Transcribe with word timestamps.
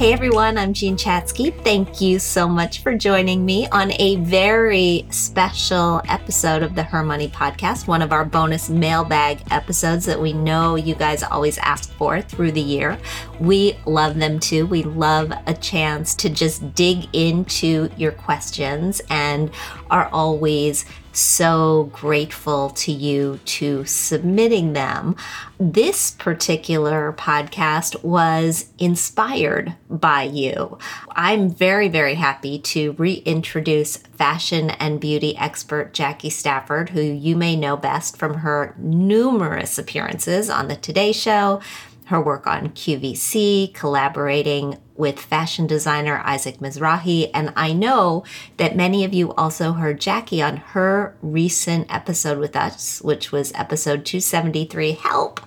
Hey 0.00 0.14
everyone, 0.14 0.56
I'm 0.56 0.72
Jean 0.72 0.96
Chatzky. 0.96 1.52
Thank 1.62 2.00
you 2.00 2.18
so 2.18 2.48
much 2.48 2.82
for 2.82 2.96
joining 2.96 3.44
me 3.44 3.68
on 3.68 3.92
a 4.00 4.16
very 4.16 5.04
special 5.10 6.00
episode 6.08 6.62
of 6.62 6.74
the 6.74 6.82
Her 6.82 7.02
Money 7.02 7.28
podcast, 7.28 7.86
one 7.86 8.00
of 8.00 8.10
our 8.10 8.24
bonus 8.24 8.70
mailbag 8.70 9.42
episodes 9.50 10.06
that 10.06 10.18
we 10.18 10.32
know 10.32 10.76
you 10.76 10.94
guys 10.94 11.22
always 11.22 11.58
ask 11.58 11.92
for 11.92 12.22
through 12.22 12.52
the 12.52 12.62
year. 12.62 12.98
We 13.40 13.78
love 13.86 14.16
them 14.18 14.38
too. 14.38 14.66
We 14.66 14.82
love 14.82 15.32
a 15.46 15.54
chance 15.54 16.14
to 16.16 16.28
just 16.28 16.74
dig 16.74 17.08
into 17.14 17.90
your 17.96 18.12
questions 18.12 19.00
and 19.08 19.50
are 19.90 20.08
always 20.12 20.84
so 21.12 21.90
grateful 21.92 22.70
to 22.70 22.92
you 22.92 23.40
to 23.44 23.84
submitting 23.84 24.74
them. 24.74 25.16
This 25.58 26.12
particular 26.12 27.12
podcast 27.12 28.02
was 28.04 28.66
inspired 28.78 29.74
by 29.88 30.22
you. 30.22 30.78
I'm 31.10 31.50
very, 31.50 31.88
very 31.88 32.14
happy 32.14 32.58
to 32.60 32.92
reintroduce 32.92 33.96
fashion 33.96 34.70
and 34.70 35.00
beauty 35.00 35.36
expert 35.36 35.92
Jacqui 35.92 36.30
Stafford, 36.30 36.90
who 36.90 37.00
you 37.00 37.36
may 37.36 37.56
know 37.56 37.76
best 37.76 38.16
from 38.16 38.34
her 38.34 38.74
numerous 38.78 39.78
appearances 39.78 40.48
on 40.48 40.68
The 40.68 40.76
Today 40.76 41.12
Show, 41.12 41.60
her 42.10 42.20
work 42.20 42.46
on 42.46 42.70
QVC, 42.70 43.72
collaborating 43.72 44.78
with 44.96 45.18
fashion 45.18 45.66
designer 45.66 46.20
Isaac 46.24 46.58
Mizrahi. 46.58 47.30
And 47.32 47.52
I 47.56 47.72
know 47.72 48.24
that 48.58 48.76
many 48.76 49.04
of 49.04 49.14
you 49.14 49.32
also 49.34 49.72
heard 49.72 50.00
Jacqui 50.00 50.46
on 50.46 50.58
her 50.58 51.16
recent 51.22 51.92
episode 51.92 52.38
with 52.38 52.56
us, 52.56 53.00
which 53.00 53.32
was 53.32 53.52
episode 53.54 54.04
273 54.04 54.92
Help. 54.92 55.40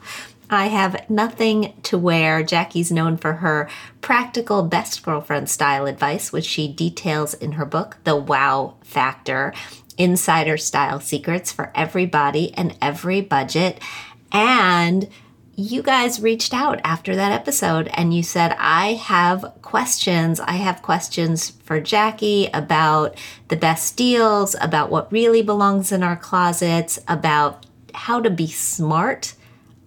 I 0.50 0.68
have 0.68 1.10
nothing 1.10 1.74
to 1.84 1.98
wear. 1.98 2.44
Jacqui's 2.44 2.92
known 2.92 3.18
for 3.18 3.34
her 3.34 3.70
practical 4.02 4.64
best 4.64 5.04
girlfriend 5.04 5.50
style 5.50 5.86
advice, 5.86 6.32
which 6.32 6.46
she 6.46 6.72
details 6.72 7.34
in 7.34 7.54
her 7.54 7.66
book, 7.66 7.98
The 8.06 8.16
Wow 8.16 8.76
Factor 8.84 9.54
Insider 9.98 10.58
Style 10.58 11.00
Secrets 11.00 11.52
for 11.52 11.72
Every 11.76 12.06
Body 12.06 12.54
and 12.56 12.78
Every 12.82 13.20
Budget. 13.20 13.82
And 14.32 15.10
you 15.56 15.84
guys 15.84 16.22
reached 16.22 16.54
out 16.54 16.82
after 16.84 17.16
that 17.16 17.32
episode 17.32 17.88
and 17.94 18.14
you 18.14 18.24
said, 18.24 18.56
I 18.58 18.94
have 18.94 19.54
questions. 19.62 20.40
I 20.40 20.54
have 20.54 20.82
questions 20.82 21.52
for 21.52 21.80
Jacqui 21.80 22.50
about 22.54 23.16
the 23.50 23.56
best 23.56 23.96
deals, 23.96 24.56
about 24.60 24.90
what 24.90 25.12
really 25.12 25.44
belongs 25.44 25.92
in 25.92 26.02
our 26.02 26.16
closets, 26.16 27.00
about 27.08 27.66
how 27.94 28.20
to 28.20 28.32
be 28.32 28.48
smart 28.48 29.36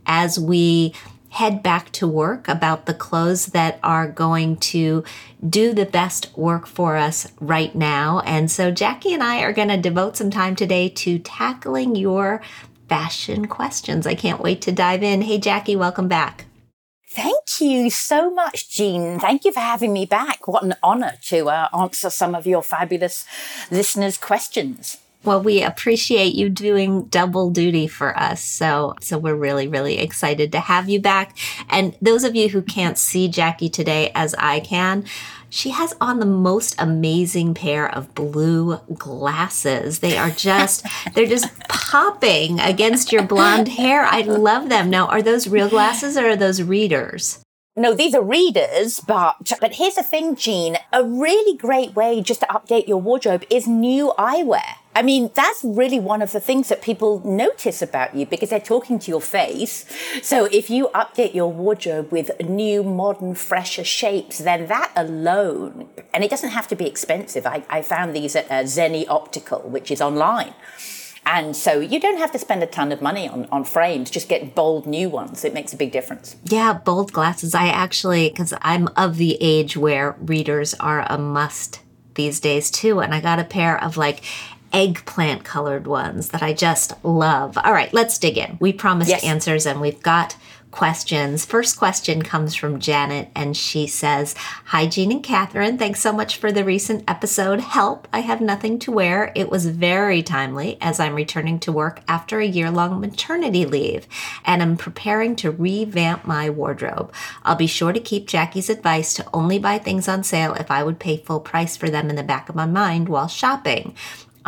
as 0.07 0.39
we 0.39 0.95
head 1.31 1.63
back 1.63 1.91
to 1.93 2.07
work, 2.07 2.47
about 2.47 2.87
the 2.87 2.95
clothes 2.95 3.47
that 3.47 3.81
are 3.83 4.07
going 4.07 4.57
to 4.57 5.05
do 5.47 5.75
the 5.75 5.85
best 5.85 6.35
work 6.37 6.67
for 6.67 6.97
us 6.97 7.31
right 7.41 7.75
now. 7.75 8.21
And 8.21 8.51
so 8.51 8.71
Jacqui 8.71 9.13
and 9.13 9.23
I 9.23 9.43
are 9.43 9.53
going 9.53 9.69
to 9.69 9.77
devote 9.77 10.17
some 10.17 10.31
time 10.31 10.55
today 10.55 10.89
to 10.91 11.19
tackling 11.19 11.97
your 11.97 12.41
fashion 12.89 13.47
questions. 13.47 14.07
I 14.07 14.15
can't 14.15 14.41
wait 14.41 14.63
to 14.63 14.73
dive 14.73 15.03
in. 15.03 15.23
Hey, 15.23 15.39
Jacqui, 15.39 15.77
welcome 15.77 16.09
back. 16.09 16.47
Thank 17.09 17.61
you 17.61 17.89
so 17.89 18.31
much, 18.31 18.69
Jean. 18.69 19.19
Thank 19.19 19.45
you 19.45 19.53
for 19.53 19.61
having 19.61 19.93
me 19.93 20.05
back. 20.05 20.47
What 20.47 20.65
an 20.65 20.75
honor 20.83 21.15
to 21.29 21.49
uh, 21.49 21.69
answer 21.75 22.11
some 22.11 22.35
of 22.35 22.47
your 22.47 22.63
fabulous 22.63 23.25
listeners' 23.71 24.19
questions. 24.19 24.99
Well, 25.25 25.43
we 25.43 25.63
appreciate 25.63 26.35
you 26.35 26.49
doing 26.49 27.07
double 27.07 27.51
duty 27.51 27.89
for 27.89 28.17
us. 28.17 28.41
So, 28.43 28.95
so 29.01 29.19
we're 29.19 29.35
really, 29.35 29.67
really 29.67 29.99
excited 29.99 30.53
to 30.53 30.61
have 30.61 30.89
you 30.89 31.01
back. 31.01 31.37
And 31.69 31.97
those 32.01 32.23
of 32.23 32.37
you 32.37 32.49
who 32.49 32.63
can't 32.63 32.97
see 32.97 33.29
Jacqui 33.29 33.73
today 33.73 34.13
as 34.15 34.37
I 34.39 34.61
can, 34.61 35.05
she 35.49 35.71
has 35.71 35.95
on 36.01 36.19
the 36.19 36.27
most 36.27 36.75
amazing 36.79 37.55
pair 37.55 37.93
of 37.93 38.15
blue 38.15 38.79
glasses. 38.95 40.01
They 40.01 40.17
are 40.17 40.31
just, 40.31 40.87
they're 41.15 41.27
just 41.27 41.57
popping 41.69 42.61
against 42.61 43.13
your 43.13 43.23
blonde 43.23 43.69
hair. 43.69 44.05
I 44.05 44.23
love 44.23 44.69
them. 44.69 44.91
Now, 44.91 45.07
are 45.07 45.23
those 45.23 45.49
real 45.49 45.69
glasses 45.69 46.17
or 46.17 46.31
are 46.31 46.37
those 46.37 46.63
readers? 46.63 47.41
No, 47.79 47.93
these 47.93 48.15
are 48.15 48.23
readers, 48.23 49.01
but 49.01 49.53
but 49.61 49.75
here's 49.75 49.97
the 49.97 50.03
thing, 50.03 50.35
Jean. 50.35 50.79
A 50.95 51.05
really 51.05 51.59
great 51.59 51.95
way 51.95 52.23
just 52.23 52.41
to 52.41 52.47
update 52.47 52.89
your 52.89 52.97
wardrobe 52.97 53.45
is 53.51 53.69
new 53.69 54.15
eyewear. 54.19 54.77
I 54.97 55.03
mean, 55.03 55.31
that's 55.35 55.63
really 55.63 56.01
one 56.01 56.23
of 56.23 56.33
the 56.33 56.41
things 56.41 56.71
that 56.71 56.81
people 56.81 57.21
notice 57.23 57.83
about 57.83 58.17
you 58.17 58.25
because 58.25 58.49
they're 58.49 58.59
talking 58.59 58.99
to 59.01 59.11
your 59.11 59.21
face. 59.21 59.85
So 60.23 60.47
if 60.47 60.71
you 60.71 60.89
update 60.95 61.35
your 61.35 61.53
wardrobe 61.53 62.11
with 62.11 62.31
new, 62.41 62.83
modern, 62.83 63.35
fresher 63.35 63.85
shapes, 63.85 64.39
then 64.39 64.69
that 64.69 64.91
alone, 64.97 65.91
and 66.15 66.25
it 66.25 66.31
doesn't 66.31 66.49
have 66.49 66.67
to 66.69 66.77
be 66.77 66.87
expensive. 66.87 67.45
I, 67.47 67.63
I 67.69 67.83
found 67.83 68.17
these 68.17 68.35
at 68.35 68.47
uh, 68.51 68.63
Zenni 68.65 69.07
Optical, 69.07 69.61
which 69.69 69.91
is 69.91 70.01
online. 70.01 70.55
And 71.27 71.55
so 71.55 71.79
you 71.79 72.01
don't 72.01 72.17
have 72.17 72.33
to 72.33 72.39
spend 72.39 72.63
a 72.63 72.67
ton 72.67 72.91
of 72.91 73.03
money 73.03 73.29
on, 73.29 73.47
on 73.53 73.65
frames, 73.65 74.11
just 74.11 74.31
get 74.31 74.55
bold 74.55 74.87
new 74.87 75.11
ones. 75.11 75.45
It 75.45 75.53
makes 75.53 75.75
a 75.75 75.77
big 75.77 75.93
difference. 75.93 76.37
Yeah, 76.45 76.73
bold 76.73 77.13
glasses. 77.13 77.55
I 77.55 77.67
actually, 77.67 78.31
because 78.31 78.55
I'm 78.63 78.89
of 78.97 79.19
the 79.19 79.37
age 79.43 79.77
where 79.77 80.17
readers 80.21 80.73
are 80.75 81.05
a 81.11 81.19
must 81.19 81.81
these 82.15 82.41
days 82.41 82.71
too. 82.71 83.01
And 83.01 83.15
I 83.15 83.21
got 83.21 83.39
a 83.39 83.45
pair 83.45 83.83
of 83.83 83.97
like 83.99 84.25
eggplant 84.77 85.43
colored 85.43 85.87
ones 85.87 86.29
that 86.29 86.43
I 86.43 86.53
just 86.53 86.93
love. 87.03 87.57
All 87.57 87.73
right, 87.73 87.93
let's 87.95 88.19
dig 88.19 88.37
in. 88.37 88.59
We 88.61 88.73
promised 88.73 89.11
yes. 89.11 89.25
answers 89.25 89.65
and 89.65 89.81
we've 89.81 90.03
got 90.03 90.37
questions. 90.77 91.47
First 91.47 91.79
question 91.79 92.21
comes 92.21 92.55
from 92.55 92.81
Janet, 92.81 93.31
and 93.35 93.57
she 93.57 93.87
says, 93.87 94.35
Hi, 94.67 94.87
Jean 94.87 95.11
and 95.11 95.23
Catherine. 95.23 95.79
Thanks 95.79 96.01
so 96.01 96.13
much 96.13 96.37
for 96.37 96.53
the 96.53 96.65
recent 96.65 97.03
episode. 97.09 97.61
Help, 97.61 98.07
I 98.13 98.21
have 98.21 98.43
nothing 98.43 98.79
to 98.81 98.93
wear. 98.93 99.33
It 99.35 99.49
was 99.49 99.65
very 99.65 100.23
timely 100.23 100.77
as 100.83 101.01
I'm 101.01 101.15
returning 101.15 101.59
to 101.61 101.73
work 101.73 102.03
after 102.07 102.41
a 102.41 102.47
year 102.47 102.71
long 102.71 103.01
maternity 103.01 103.65
leave, 103.65 104.07
and 104.45 104.61
I'm 104.61 104.77
preparing 104.77 105.35
to 105.37 105.51
revamp 105.51 106.27
my 106.27 106.51
wardrobe. 106.51 107.11
I'll 107.43 107.57
be 107.57 107.67
sure 107.67 107.95
to 107.95 108.01
keep 108.01 108.29
Jacqui's 108.29 108.69
advice 108.69 109.15
to 109.15 109.27
only 109.33 109.59
buy 109.59 109.79
things 109.79 110.09
on 110.09 110.25
sale 110.25 110.53
if 110.55 110.71
I 110.71 110.83
would 110.83 110.99
pay 110.99 111.17
full 111.17 111.41
price 111.41 111.79
for 111.79 111.89
them 111.89 112.11
in 112.11 112.17
the 112.17 112.23
back 112.23 112.51
of 112.51 112.55
my 112.55 112.67
mind 112.67 113.09
while 113.09 113.29
shopping. 113.29 113.95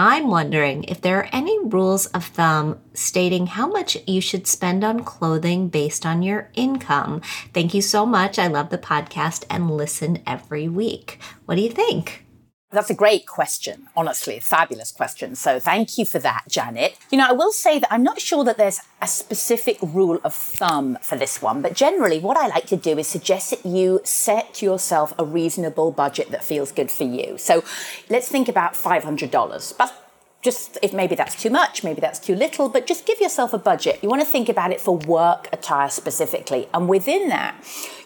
I'm 0.01 0.29
wondering 0.29 0.85
if 0.85 1.01
there 1.01 1.19
are 1.19 1.29
any 1.33 1.59
rules 1.65 2.07
of 2.07 2.25
thumb 2.25 2.79
stating 2.95 3.49
how 3.49 3.67
much 3.67 3.97
you 4.07 4.21
should 4.21 4.47
spend 4.47 4.85
on 4.85 5.03
clothing 5.03 5.69
based 5.69 6.07
on 6.07 6.23
your 6.23 6.51
income. 6.55 7.21
Thank 7.53 7.75
you 7.75 7.83
so 7.83 8.07
much. 8.07 8.39
I 8.39 8.47
love 8.47 8.71
the 8.71 8.79
podcast 8.79 9.45
and 9.51 9.77
listen 9.77 10.23
every 10.25 10.69
week. 10.69 11.19
What 11.47 11.57
do 11.57 11.63
you 11.63 11.71
think? 11.71 12.28
That's 12.71 12.91
a 12.91 12.95
great 12.95 13.27
question, 13.27 13.89
honestly, 13.97 14.37
a 14.37 14.41
fabulous 14.43 14.93
question. 14.93 15.35
So 15.37 15.59
thank 15.59 15.97
you 15.97 16.05
for 16.05 16.19
that, 16.19 16.45
Janet. 16.51 16.99
You 17.11 17.17
know, 17.17 17.27
I 17.27 17.33
will 17.33 17.51
say 17.51 17.79
that 17.79 17.91
I'm 17.91 18.03
not 18.03 18.21
sure 18.21 18.45
that 18.45 18.59
there's 18.59 18.81
a 19.01 19.07
specific 19.07 19.79
rule 19.81 20.21
of 20.23 20.35
thumb 20.35 20.99
for 21.01 21.17
this 21.17 21.41
one, 21.41 21.63
but 21.63 21.73
generally 21.73 22.19
what 22.19 22.37
I 22.37 22.47
like 22.49 22.67
to 22.67 22.77
do 22.77 22.99
is 22.99 23.09
suggest 23.09 23.51
that 23.51 23.65
you 23.65 24.01
set 24.05 24.61
yourself 24.61 25.15
a 25.19 25.25
reasonable 25.25 25.93
budget 25.93 26.31
that 26.31 26.45
feels 26.45 26.71
good 26.71 26.91
for 26.91 27.05
you. 27.05 27.39
So 27.39 27.65
let's 28.11 28.29
think 28.29 28.51
about 28.51 28.75
$500. 28.75 29.79
But 29.79 30.08
just 30.41 30.79
if 30.83 30.93
maybe 30.93 31.15
that's 31.15 31.41
too 31.41 31.51
much, 31.51 31.83
maybe 31.83 32.01
that's 32.01 32.21
too 32.21 32.35
little, 32.35 32.69
but 32.69 32.87
just 32.87 33.05
give 33.07 33.21
yourself 33.21 33.53
a 33.53 33.59
budget. 33.59 33.99
You 34.03 34.09
want 34.09 34.23
to 34.23 34.27
think 34.27 34.49
about 34.49 34.71
it 34.71 34.81
for 34.81 34.97
work 34.97 35.49
attire 35.53 35.91
specifically. 35.91 36.69
And 36.73 36.89
within 36.89 37.29
that, 37.29 37.57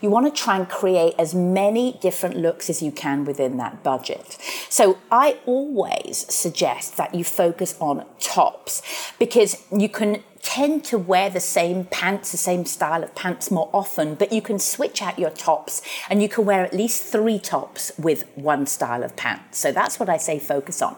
you 0.01 0.09
want 0.09 0.35
to 0.35 0.43
try 0.43 0.57
and 0.57 0.69
create 0.69 1.15
as 1.19 1.35
many 1.35 1.99
different 2.01 2.37
looks 2.37 2.71
as 2.71 2.83
you 2.83 2.91
can 2.91 3.27
within 3.27 3.59
that 3.59 3.83
budget. 3.83 4.39
So 4.71 4.99
I 5.11 5.39
always 5.45 6.33
suggest 6.35 6.97
that 6.97 7.15
you 7.15 7.23
focus 7.23 7.77
on 7.81 8.07
tops 8.19 8.83
because 9.19 9.63
you 9.71 9.91
can 9.91 10.23
tend 10.43 10.85
to 10.85 10.99
wear 10.99 11.31
the 11.31 11.41
same 11.41 11.85
pants, 11.85 12.33
the 12.33 12.37
same 12.37 12.65
style 12.65 13.05
of 13.05 13.15
pants 13.15 13.51
more 13.51 13.71
often, 13.73 14.17
but 14.17 14.33
you 14.33 14.43
can 14.43 14.59
switch 14.59 15.01
out 15.01 15.19
your 15.19 15.31
tops 15.31 15.81
and 16.11 16.21
you 16.21 16.29
can 16.29 16.45
wear 16.45 16.65
at 16.65 16.75
least 16.75 17.05
three 17.05 17.39
tops 17.39 17.93
with 17.97 18.29
one 18.35 18.67
style 18.67 19.05
of 19.05 19.15
pants. 19.17 19.59
So 19.59 19.71
that's 19.71 20.01
what 20.01 20.09
I 20.09 20.17
say 20.17 20.41
focus 20.41 20.83
on. 20.83 20.97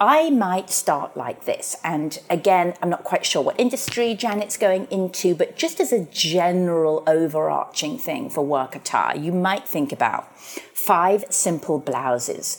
I 0.00 0.30
might 0.30 0.70
start 0.70 1.16
like 1.16 1.44
this. 1.44 1.76
And 1.84 2.18
again, 2.28 2.74
I'm 2.82 2.90
not 2.90 3.04
quite 3.04 3.24
sure 3.24 3.42
what 3.42 3.58
industry 3.60 4.14
Janet's 4.14 4.56
going 4.56 4.86
into, 4.90 5.36
but 5.36 5.56
just 5.56 5.78
as 5.78 5.92
a 5.92 6.04
general 6.06 7.04
overarching 7.06 7.96
thing 7.96 8.28
for 8.28 8.44
work 8.44 8.74
attire, 8.74 9.16
you 9.16 9.30
might 9.30 9.68
think 9.68 9.92
about 9.92 10.36
five 10.36 11.24
simple 11.30 11.78
blouses 11.78 12.58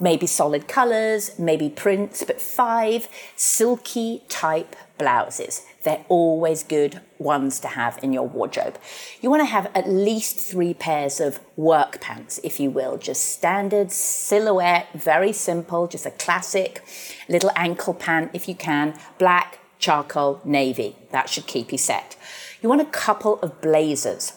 maybe 0.00 0.26
solid 0.26 0.66
colors, 0.66 1.38
maybe 1.38 1.68
prints, 1.68 2.24
but 2.24 2.40
five 2.40 3.06
silky 3.36 4.22
type 4.28 4.74
blouses. 4.98 5.62
They're 5.82 6.04
always 6.08 6.62
good 6.62 7.00
ones 7.18 7.60
to 7.60 7.68
have 7.68 7.98
in 8.02 8.12
your 8.12 8.26
wardrobe. 8.26 8.78
You 9.20 9.30
want 9.30 9.40
to 9.40 9.46
have 9.46 9.70
at 9.74 9.88
least 9.88 10.38
three 10.38 10.74
pairs 10.74 11.20
of 11.20 11.40
work 11.56 12.00
pants, 12.00 12.40
if 12.42 12.60
you 12.60 12.70
will, 12.70 12.96
just 12.96 13.24
standard 13.24 13.92
silhouette, 13.92 14.88
very 14.94 15.32
simple, 15.32 15.86
just 15.86 16.06
a 16.06 16.10
classic 16.10 16.82
little 17.28 17.50
ankle 17.56 17.94
pant 17.94 18.30
if 18.32 18.48
you 18.48 18.54
can, 18.54 18.98
black, 19.18 19.58
charcoal, 19.78 20.40
navy. 20.44 20.96
That 21.10 21.28
should 21.28 21.46
keep 21.46 21.72
you 21.72 21.78
set. 21.78 22.16
You 22.62 22.68
want 22.68 22.80
a 22.80 22.86
couple 22.86 23.38
of 23.40 23.60
blazers. 23.60 24.32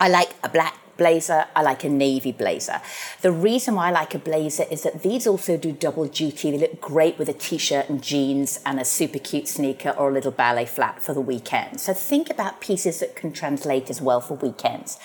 I 0.00 0.08
like 0.08 0.34
a 0.42 0.48
black 0.48 0.79
blazer, 1.00 1.46
I 1.56 1.62
like 1.62 1.82
a 1.82 1.88
navy 1.88 2.30
blazer. 2.30 2.82
The 3.22 3.32
reason 3.32 3.74
why 3.74 3.88
I 3.88 3.90
like 3.90 4.14
a 4.14 4.18
blazer 4.18 4.66
is 4.70 4.82
that 4.82 5.02
these 5.02 5.26
also 5.26 5.56
do 5.56 5.72
double 5.72 6.04
duty. 6.04 6.50
They 6.50 6.58
look 6.58 6.78
great 6.78 7.18
with 7.18 7.30
a 7.30 7.32
t-shirt 7.32 7.88
and 7.88 8.02
jeans 8.02 8.60
and 8.66 8.78
a 8.78 8.84
super 8.84 9.18
cute 9.18 9.48
sneaker 9.48 9.90
or 9.90 10.10
a 10.10 10.12
little 10.12 10.30
ballet 10.30 10.66
flat 10.66 11.02
for 11.02 11.14
the 11.14 11.20
weekend. 11.22 11.80
So 11.80 11.94
think 11.94 12.28
about 12.28 12.60
pieces 12.60 13.00
that 13.00 13.16
can 13.16 13.32
translate 13.32 13.88
as 13.88 14.02
well 14.02 14.20
for 14.20 14.34
weekends. 14.34 14.98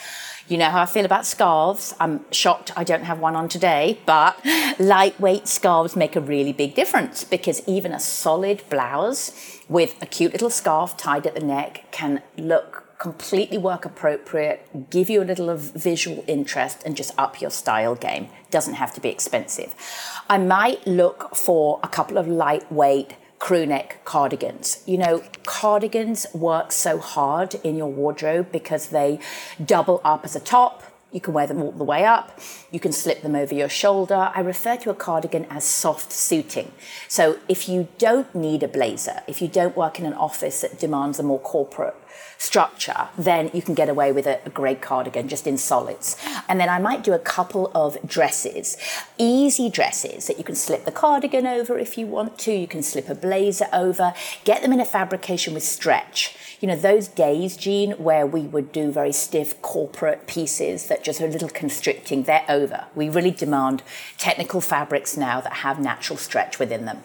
You 0.49 0.57
know 0.57 0.69
how 0.69 0.81
I 0.81 0.85
feel 0.85 1.05
about 1.05 1.25
scarves. 1.25 1.95
I'm 1.97 2.29
shocked 2.31 2.71
I 2.75 2.83
don't 2.83 3.05
have 3.05 3.19
one 3.19 3.37
on 3.37 3.47
today, 3.47 3.97
but 4.05 4.37
lightweight 4.77 5.47
scarves 5.47 5.95
make 5.95 6.17
a 6.17 6.21
really 6.21 6.51
big 6.51 6.75
difference 6.75 7.23
because 7.23 7.65
even 7.67 7.93
a 7.93 8.01
solid 8.01 8.61
blouse 8.69 9.31
with 9.69 9.95
a 10.01 10.05
cute 10.05 10.33
little 10.33 10.51
scarf 10.51 10.97
tied 10.97 11.25
at 11.25 11.35
the 11.35 11.45
neck 11.45 11.85
can 11.91 12.21
look 12.37 12.84
completely 12.97 13.57
work 13.57 13.85
appropriate, 13.85 14.89
give 14.89 15.09
you 15.09 15.21
a 15.21 15.25
little 15.25 15.49
of 15.49 15.59
visual 15.73 16.23
interest, 16.27 16.81
and 16.85 16.95
just 16.95 17.13
up 17.17 17.41
your 17.41 17.51
style 17.51 17.95
game. 17.95 18.29
Doesn't 18.51 18.75
have 18.75 18.93
to 18.93 19.01
be 19.01 19.09
expensive. 19.09 19.75
I 20.29 20.37
might 20.37 20.85
look 20.87 21.35
for 21.35 21.79
a 21.83 21.87
couple 21.87 22.17
of 22.17 22.27
lightweight 22.27 23.15
crew 23.39 23.65
neck 23.65 23.99
cardigans. 24.05 24.81
You 24.85 24.97
know, 24.97 25.23
cardigans 25.43 26.25
work 26.33 26.71
so 26.71 26.97
hard 26.97 27.55
in 27.63 27.75
your 27.75 27.91
wardrobe 27.91 28.51
because 28.51 28.89
they 28.89 29.19
double 29.63 30.01
up 30.03 30.23
as 30.23 30.35
a 30.35 30.39
top. 30.39 30.83
You 31.11 31.21
can 31.21 31.33
wear 31.33 31.47
them 31.47 31.61
all 31.61 31.71
the 31.71 31.83
way 31.83 32.03
up. 32.05 32.39
You 32.71 32.79
can 32.79 32.91
slip 32.91 33.21
them 33.21 33.35
over 33.35 33.53
your 33.53 33.69
shoulder. 33.69 34.31
I 34.33 34.41
refer 34.41 34.75
to 34.77 34.89
a 34.89 34.95
cardigan 34.95 35.45
as 35.45 35.63
soft 35.63 36.11
suiting. 36.11 36.71
So 37.07 37.39
if 37.47 37.69
you 37.69 37.87
don't 37.97 38.33
need 38.35 38.63
a 38.63 38.67
blazer, 38.67 39.21
if 39.27 39.41
you 39.41 39.47
don't 39.47 39.77
work 39.77 39.99
in 39.99 40.05
an 40.05 40.13
office 40.13 40.61
that 40.61 40.79
demands 40.79 41.19
a 41.19 41.23
more 41.23 41.39
corporate 41.39 41.95
structure, 42.37 43.09
then 43.17 43.49
you 43.53 43.61
can 43.61 43.73
get 43.73 43.89
away 43.89 44.11
with 44.11 44.27
a, 44.27 44.39
a, 44.45 44.49
great 44.49 44.81
cardigan 44.81 45.27
just 45.27 45.47
in 45.47 45.57
solids. 45.57 46.17
And 46.47 46.59
then 46.59 46.69
I 46.69 46.79
might 46.79 47.03
do 47.03 47.13
a 47.13 47.19
couple 47.19 47.71
of 47.73 47.97
dresses, 48.05 48.77
easy 49.17 49.69
dresses 49.69 50.27
that 50.27 50.37
you 50.37 50.43
can 50.43 50.55
slip 50.55 50.85
the 50.85 50.91
cardigan 50.91 51.47
over 51.47 51.77
if 51.77 51.97
you 51.97 52.07
want 52.07 52.37
to, 52.39 52.53
you 52.53 52.67
can 52.67 52.83
slip 52.83 53.09
a 53.09 53.15
blazer 53.15 53.67
over, 53.73 54.13
get 54.43 54.61
them 54.61 54.73
in 54.73 54.79
a 54.79 54.85
fabrication 54.85 55.53
with 55.53 55.63
stretch. 55.63 56.35
You 56.59 56.67
know, 56.67 56.75
those 56.75 57.07
days, 57.07 57.57
Jean, 57.57 57.91
where 57.91 58.25
we 58.25 58.41
would 58.41 58.71
do 58.71 58.91
very 58.91 59.11
stiff 59.11 59.61
corporate 59.61 60.27
pieces 60.27 60.87
that 60.87 61.03
just 61.03 61.21
are 61.21 61.25
a 61.25 61.29
little 61.29 61.49
constricting, 61.49 62.23
they're 62.23 62.45
over. 62.49 62.85
We 62.95 63.09
really 63.09 63.31
demand 63.31 63.83
technical 64.17 64.61
fabrics 64.61 65.17
now 65.17 65.41
that 65.41 65.53
have 65.53 65.79
natural 65.79 66.17
stretch 66.17 66.59
within 66.59 66.85
them. 66.85 67.03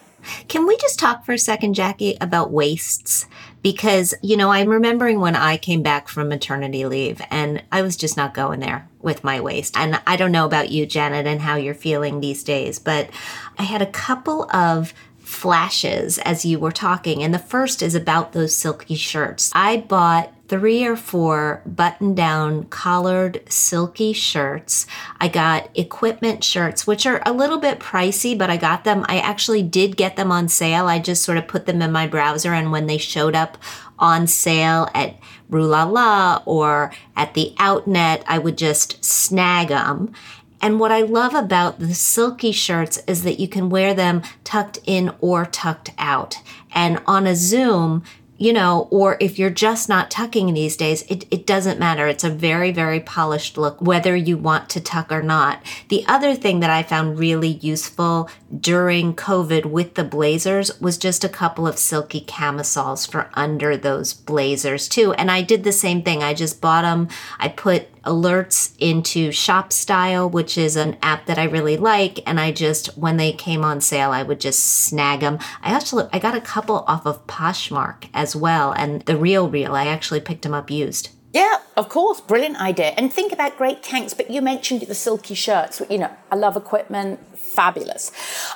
Can 0.49 0.67
we 0.67 0.77
just 0.79 0.99
talk 0.99 1.25
for 1.25 1.33
a 1.33 1.39
second, 1.39 1.75
Jacqui, 1.75 2.17
about 2.21 2.51
waists? 2.51 3.27
Because, 3.63 4.15
you 4.23 4.37
know, 4.37 4.51
I'm 4.51 4.69
remembering 4.69 5.21
when 5.21 5.37
I 5.37 5.57
came 5.57 5.83
back 5.83 6.09
from 6.09 6.29
maternity 6.29 6.87
leave 6.87 7.21
and 7.31 7.63
I 7.71 7.83
was 7.83 7.97
just 7.97 8.17
not 8.17 8.33
going 8.35 8.61
there 8.61 8.89
with 9.01 9.23
my 9.25 9.41
waist. 9.41 9.77
And 9.77 10.01
I 10.07 10.17
don't 10.17 10.33
know 10.33 10.47
about 10.47 10.71
you, 10.71 10.87
Janet, 10.87 11.27
and 11.27 11.43
how 11.43 11.57
you're 11.57 11.75
feeling 11.75 12.21
these 12.21 12.43
days, 12.43 12.79
but 12.79 13.11
I 13.59 13.65
had 13.65 13.83
a 13.83 13.87
couple 13.87 14.51
of 14.51 14.95
flashes 15.31 16.19
as 16.19 16.45
you 16.45 16.59
were 16.59 16.73
talking. 16.73 17.23
And 17.23 17.33
the 17.33 17.39
first 17.39 17.83
is 17.83 17.95
about 17.95 18.33
those 18.33 18.55
silky 18.55 18.97
shirts. 18.97 19.53
I 19.55 19.79
bought 19.79 20.33
three 20.49 20.85
or 20.85 20.97
four 20.97 21.63
button 21.65 22.13
down 22.13 22.65
collared 22.65 23.41
silky 23.49 24.13
shirts. 24.13 24.85
I 25.21 25.29
got 25.29 25.71
equipment 25.79 26.43
shirts, 26.43 26.89
which 26.89 27.07
are 27.07 27.23
a 27.25 27.33
little 27.33 27.59
bit 27.59 27.79
pricey, 27.79 28.37
but 28.37 28.51
I 28.51 28.57
got 28.57 28.83
them. 28.83 29.07
I 29.09 29.21
actually 29.21 29.63
did 29.63 29.97
get 29.97 30.17
them 30.17 30.33
on 30.33 30.49
sale. 30.49 30.87
I 30.87 30.99
just 30.99 31.23
sort 31.23 31.39
of 31.39 31.47
put 31.47 31.67
them 31.67 31.81
in 31.81 31.93
my 31.93 32.09
browser, 32.09 32.53
and 32.53 32.73
when 32.73 32.89
they 32.89 32.99
showed 32.99 33.37
up 33.37 33.59
on 34.01 34.27
sale 34.27 34.89
at 34.93 35.15
Rue 35.49 35.67
La 35.67 35.85
La 35.85 36.43
or 36.47 36.93
at 37.15 37.35
the 37.35 37.55
Outnet, 37.59 38.25
I 38.27 38.39
would 38.39 38.59
just 38.59 39.05
snag 39.05 39.69
them. 39.69 40.13
And 40.61 40.79
what 40.79 40.93
I 40.93 41.01
love 41.03 41.35
about 41.35 41.79
the 41.79 41.95
silky 41.95 42.53
shirts 42.53 43.03
is 43.07 43.23
that 43.25 43.41
you 43.41 43.49
can 43.49 43.71
wear 43.71 43.95
them 43.95 44.23
tucked 44.45 44.79
in 44.85 45.13
or 45.21 45.47
tucked 45.47 45.93
out. 45.99 46.37
And 46.73 47.01
on 47.07 47.27
a 47.27 47.35
Zoom, 47.35 48.05
you 48.41 48.55
know, 48.55 48.89
or 48.91 49.19
if 49.21 49.39
you're 49.39 49.51
just 49.51 49.87
not 49.87 50.11
tucking 50.11 50.55
these 50.55 50.75
days, 50.75 51.03
it, 51.11 51.27
it 51.31 51.47
doesn't 51.47 51.79
matter. 51.79 52.09
It's 52.09 52.25
a 52.25 52.31
very, 52.31 52.73
very 52.73 52.99
polished 52.99 53.59
look, 53.59 53.79
whether 53.83 54.17
you 54.17 54.39
want 54.39 54.71
to 54.71 54.81
tuck 54.81 55.13
or 55.13 55.23
not. 55.23 55.61
The 55.89 56.07
other 56.09 56.35
thing 56.35 56.61
that 56.61 56.71
I 56.71 56.83
found 56.83 57.19
really 57.19 57.59
useful 57.61 58.31
during 58.59 59.15
COVID 59.15 59.67
with 59.67 59.95
the 59.95 60.05
blazers 60.05 60.81
was 60.81 60.97
just 60.97 61.23
a 61.23 61.29
couple 61.29 61.67
of 61.67 61.79
silky 61.79 62.23
camisoles 62.23 63.05
for 63.05 63.29
under 63.35 63.77
those 63.77 64.15
blazers 64.15 64.89
too. 64.89 65.13
And 65.13 65.31
I 65.31 65.43
did 65.43 65.63
the 65.63 65.71
same 65.71 66.01
thing. 66.03 66.23
I 66.23 66.33
just 66.33 66.63
bought 66.63 66.83
them. 66.83 67.09
I 67.39 67.49
put 67.49 67.89
alerts 68.05 68.75
into 68.79 69.33
Shop 69.33 69.73
Style, 69.73 70.29
which 70.29 70.57
is 70.57 70.77
an 70.77 70.97
app 71.03 71.27
that 71.27 71.39
I 71.39 71.45
really 71.45 71.77
like. 71.77 72.21
And 72.27 72.41
I 72.41 72.53
just, 72.53 72.97
when 72.97 73.17
they 73.17 73.33
came 73.33 73.65
on 73.65 73.81
sale, 73.81 74.11
I 74.11 74.23
would 74.23 74.41
just 74.41 74.65
snag 74.65 75.21
them. 75.21 75.39
I 75.63 75.71
actually, 75.71 76.09
I 76.13 76.19
got 76.19 76.35
a 76.35 76.41
couple 76.41 76.85
off 76.87 77.07
of 77.07 77.27
Poshmark 77.27 78.09
as 78.15 78.35
well. 78.35 78.73
And 78.73 79.03
the 79.03 79.17
Real 79.17 79.49
Real, 79.49 79.75
I 79.75 79.87
actually 79.87 80.21
picked 80.21 80.43
them 80.43 80.55
up 80.55 80.71
used. 80.71 81.11
Yeah, 81.33 81.59
of 81.77 81.89
course, 81.89 82.21
brilliant 82.21 82.61
idea. 82.61 82.87
And 82.97 83.13
think 83.13 83.33
about 83.33 83.57
great 83.57 83.85
tanks, 83.85 84.15
but 84.15 84.31
you 84.31 84.43
mentioned 84.43 84.83
the 84.83 84.97
silky 84.97 85.35
shirts. 85.35 85.81
You 85.89 85.99
know, 85.99 86.11
I 86.31 86.35
love 86.35 86.57
equipment, 86.57 87.21
fabulous. 87.51 88.11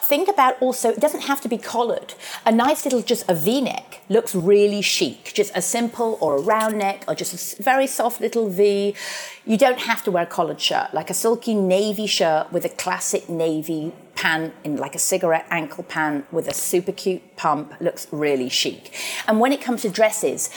Think 0.04 0.28
about 0.28 0.60
also, 0.60 0.90
it 0.90 1.00
doesn't 1.00 1.22
have 1.22 1.40
to 1.42 1.48
be 1.48 1.58
collared. 1.58 2.14
A 2.46 2.52
nice 2.52 2.84
little, 2.84 3.02
just 3.02 3.28
a 3.28 3.34
v 3.34 3.60
neck 3.60 4.00
looks 4.08 4.34
really 4.34 4.82
chic. 4.82 5.32
Just 5.34 5.52
a 5.54 5.62
simple 5.62 6.18
or 6.20 6.36
a 6.36 6.40
round 6.40 6.78
neck 6.78 7.04
or 7.08 7.14
just 7.14 7.58
a 7.58 7.62
very 7.62 7.86
soft 7.86 8.20
little 8.20 8.48
V. 8.48 8.94
You 9.44 9.56
don't 9.56 9.80
have 9.80 10.02
to 10.04 10.10
wear 10.10 10.24
a 10.24 10.26
collared 10.26 10.60
shirt. 10.60 10.94
Like 10.94 11.10
a 11.10 11.14
silky 11.14 11.54
navy 11.54 12.06
shirt 12.06 12.52
with 12.52 12.64
a 12.64 12.68
classic 12.68 13.28
navy 13.28 13.92
pant 14.14 14.54
in 14.62 14.76
like 14.76 14.94
a 14.94 14.98
cigarette 14.98 15.46
ankle 15.50 15.84
pant 15.84 16.32
with 16.32 16.46
a 16.48 16.54
super 16.54 16.92
cute 16.92 17.36
pump 17.36 17.74
looks 17.80 18.06
really 18.12 18.48
chic. 18.48 18.94
And 19.26 19.40
when 19.40 19.52
it 19.52 19.60
comes 19.60 19.82
to 19.82 19.90
dresses, 19.90 20.50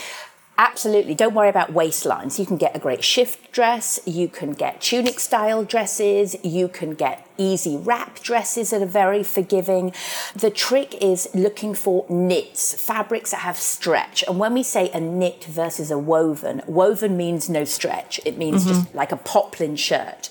Absolutely. 0.60 1.14
Don't 1.14 1.34
worry 1.34 1.48
about 1.48 1.72
waistlines. 1.72 2.36
You 2.36 2.44
can 2.44 2.56
get 2.56 2.74
a 2.74 2.80
great 2.80 3.04
shift 3.04 3.52
dress. 3.52 4.00
You 4.04 4.26
can 4.26 4.54
get 4.54 4.80
tunic 4.80 5.20
style 5.20 5.62
dresses. 5.62 6.34
You 6.42 6.66
can 6.66 6.94
get 6.94 7.28
easy 7.38 7.76
wrap 7.76 8.18
dresses 8.18 8.70
that 8.70 8.82
are 8.82 8.86
very 8.86 9.22
forgiving. 9.22 9.92
The 10.34 10.50
trick 10.50 11.00
is 11.00 11.28
looking 11.32 11.74
for 11.74 12.04
knits, 12.08 12.74
fabrics 12.74 13.30
that 13.30 13.42
have 13.42 13.56
stretch. 13.56 14.24
And 14.26 14.40
when 14.40 14.52
we 14.52 14.64
say 14.64 14.90
a 14.90 14.98
knit 14.98 15.44
versus 15.44 15.92
a 15.92 15.98
woven, 15.98 16.62
woven 16.66 17.16
means 17.16 17.48
no 17.48 17.62
stretch. 17.62 18.18
It 18.24 18.36
means 18.36 18.64
mm-hmm. 18.64 18.80
just 18.80 18.94
like 18.96 19.12
a 19.12 19.16
poplin 19.16 19.76
shirt. 19.76 20.28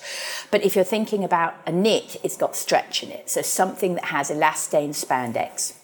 But 0.52 0.62
if 0.62 0.76
you're 0.76 0.84
thinking 0.84 1.24
about 1.24 1.56
a 1.66 1.72
knit, 1.72 2.18
it's 2.22 2.36
got 2.36 2.58
stretch 2.58 3.02
in 3.02 3.12
it. 3.12 3.30
So 3.30 3.42
something 3.42 3.96
that 3.96 4.06
has 4.06 4.30
elastane 4.30 4.90
spandex. 4.90 5.77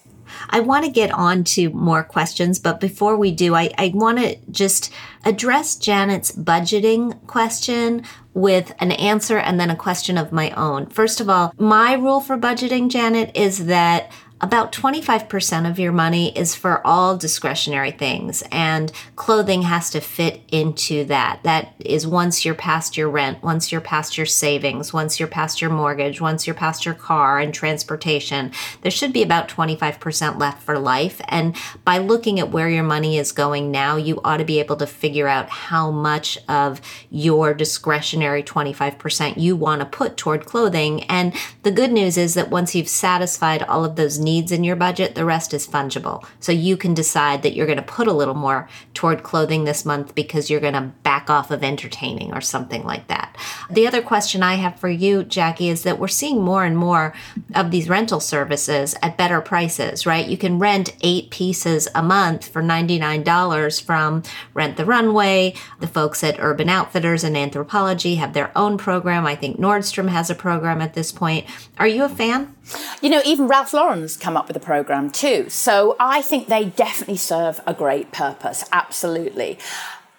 I 0.50 0.60
want 0.60 0.84
to 0.84 0.90
get 0.90 1.10
on 1.10 1.44
to 1.44 1.70
more 1.70 2.02
questions, 2.02 2.58
but 2.58 2.80
before 2.80 3.16
we 3.16 3.32
do, 3.32 3.54
I, 3.54 3.70
I 3.78 3.92
want 3.94 4.18
to 4.18 4.36
just 4.50 4.92
address 5.24 5.76
Janet's 5.76 6.32
budgeting 6.32 7.26
question 7.26 8.04
with 8.34 8.74
an 8.80 8.92
answer 8.92 9.38
and 9.38 9.58
then 9.58 9.70
a 9.70 9.76
question 9.76 10.18
of 10.18 10.32
my 10.32 10.50
own. 10.50 10.86
First 10.86 11.20
of 11.20 11.28
all, 11.28 11.54
my 11.56 11.94
rule 11.94 12.20
for 12.20 12.36
budgeting, 12.36 12.90
Janet, 12.90 13.30
is 13.34 13.66
that 13.66 14.10
about 14.44 14.72
25% 14.72 15.70
of 15.70 15.78
your 15.78 15.90
money 15.90 16.36
is 16.36 16.54
for 16.54 16.86
all 16.86 17.16
discretionary 17.16 17.90
things 17.90 18.42
and 18.52 18.92
clothing 19.16 19.62
has 19.62 19.88
to 19.88 20.02
fit 20.02 20.42
into 20.52 21.02
that. 21.06 21.40
That 21.44 21.72
is 21.80 22.06
once 22.06 22.44
you're 22.44 22.54
past 22.54 22.94
your 22.94 23.08
rent 23.08 23.42
once 23.42 23.72
you're 23.72 23.80
past 23.80 24.18
your 24.18 24.26
savings 24.26 24.92
once 24.92 25.18
you're 25.18 25.28
past 25.28 25.62
your 25.62 25.70
mortgage 25.70 26.20
once 26.20 26.46
you're 26.46 26.54
past 26.54 26.84
your 26.84 26.94
car 26.94 27.38
and 27.38 27.54
transportation 27.54 28.52
there 28.82 28.90
should 28.90 29.14
be 29.14 29.22
about 29.22 29.48
25% 29.48 30.38
left 30.38 30.62
for 30.62 30.78
life. 30.78 31.22
And 31.28 31.56
by 31.82 31.96
looking 31.96 32.38
at 32.38 32.50
where 32.50 32.68
your 32.68 32.84
money 32.84 33.16
is 33.16 33.32
going 33.32 33.70
now 33.70 33.96
you 33.96 34.20
ought 34.24 34.36
to 34.36 34.44
be 34.44 34.60
able 34.60 34.76
to 34.76 34.86
figure 34.86 35.26
out 35.26 35.48
how 35.48 35.90
much 35.90 36.36
of 36.48 36.82
your 37.08 37.54
discretionary 37.54 38.42
25% 38.42 39.38
you 39.38 39.56
want 39.56 39.80
to 39.80 39.86
put 39.86 40.18
toward 40.18 40.44
clothing. 40.44 41.04
And 41.04 41.32
the 41.62 41.70
good 41.70 41.92
news 41.92 42.18
is 42.18 42.34
that 42.34 42.50
once 42.50 42.74
you've 42.74 42.88
satisfied 42.88 43.62
all 43.62 43.86
of 43.86 43.96
those 43.96 44.18
needs 44.18 44.33
in 44.42 44.64
your 44.64 44.76
budget, 44.76 45.14
the 45.14 45.24
rest 45.24 45.54
is 45.54 45.66
fungible. 45.66 46.24
So 46.40 46.52
you 46.52 46.76
can 46.76 46.94
decide 46.94 47.42
that 47.42 47.54
you're 47.54 47.66
going 47.66 47.76
to 47.76 47.82
put 47.82 48.06
a 48.06 48.12
little 48.12 48.34
more 48.34 48.68
toward 48.94 49.22
clothing 49.22 49.64
this 49.64 49.84
month 49.84 50.14
because 50.14 50.50
you're 50.50 50.60
going 50.60 50.74
to 50.74 50.92
back 51.02 51.30
off 51.30 51.50
of 51.50 51.62
entertaining 51.62 52.32
or 52.32 52.40
something 52.40 52.84
like 52.84 53.06
that. 53.08 53.36
The 53.70 53.86
other 53.86 54.02
question 54.02 54.42
I 54.42 54.54
have 54.54 54.78
for 54.78 54.88
you, 54.88 55.24
Jacqui, 55.24 55.68
is 55.68 55.82
that 55.82 55.98
we're 55.98 56.08
seeing 56.08 56.42
more 56.42 56.64
and 56.64 56.76
more 56.76 57.14
of 57.54 57.70
these 57.70 57.88
rental 57.88 58.20
services 58.20 58.94
at 59.02 59.16
better 59.16 59.40
prices, 59.40 60.06
right? 60.06 60.26
You 60.26 60.36
can 60.36 60.58
rent 60.58 60.94
eight 61.02 61.30
pieces 61.30 61.88
a 61.94 62.02
month 62.02 62.48
for 62.48 62.62
$99 62.62 63.82
from 63.82 64.22
Rent 64.52 64.76
the 64.76 64.84
Runway. 64.84 65.54
The 65.80 65.86
folks 65.86 66.24
at 66.24 66.36
Urban 66.38 66.68
Outfitters 66.68 67.24
and 67.24 67.36
Anthropologie 67.36 68.16
have 68.16 68.32
their 68.32 68.56
own 68.56 68.78
program. 68.78 69.26
I 69.26 69.34
think 69.34 69.58
Nordstrom 69.58 70.08
has 70.08 70.30
a 70.30 70.34
program 70.34 70.80
at 70.80 70.94
this 70.94 71.12
point. 71.12 71.46
Are 71.78 71.86
you 71.86 72.04
a 72.04 72.08
fan? 72.08 72.54
You 73.02 73.10
know, 73.10 73.22
even 73.24 73.46
Ralph 73.46 73.72
Lauren's 73.72 74.16
come 74.16 74.36
up 74.36 74.48
with 74.48 74.56
a 74.56 74.60
program 74.60 75.10
too. 75.10 75.48
So 75.48 75.96
I 76.00 76.22
think 76.22 76.48
they 76.48 76.64
definitely 76.64 77.16
serve 77.16 77.60
a 77.66 77.74
great 77.74 78.12
purpose. 78.12 78.64
Absolutely. 78.72 79.58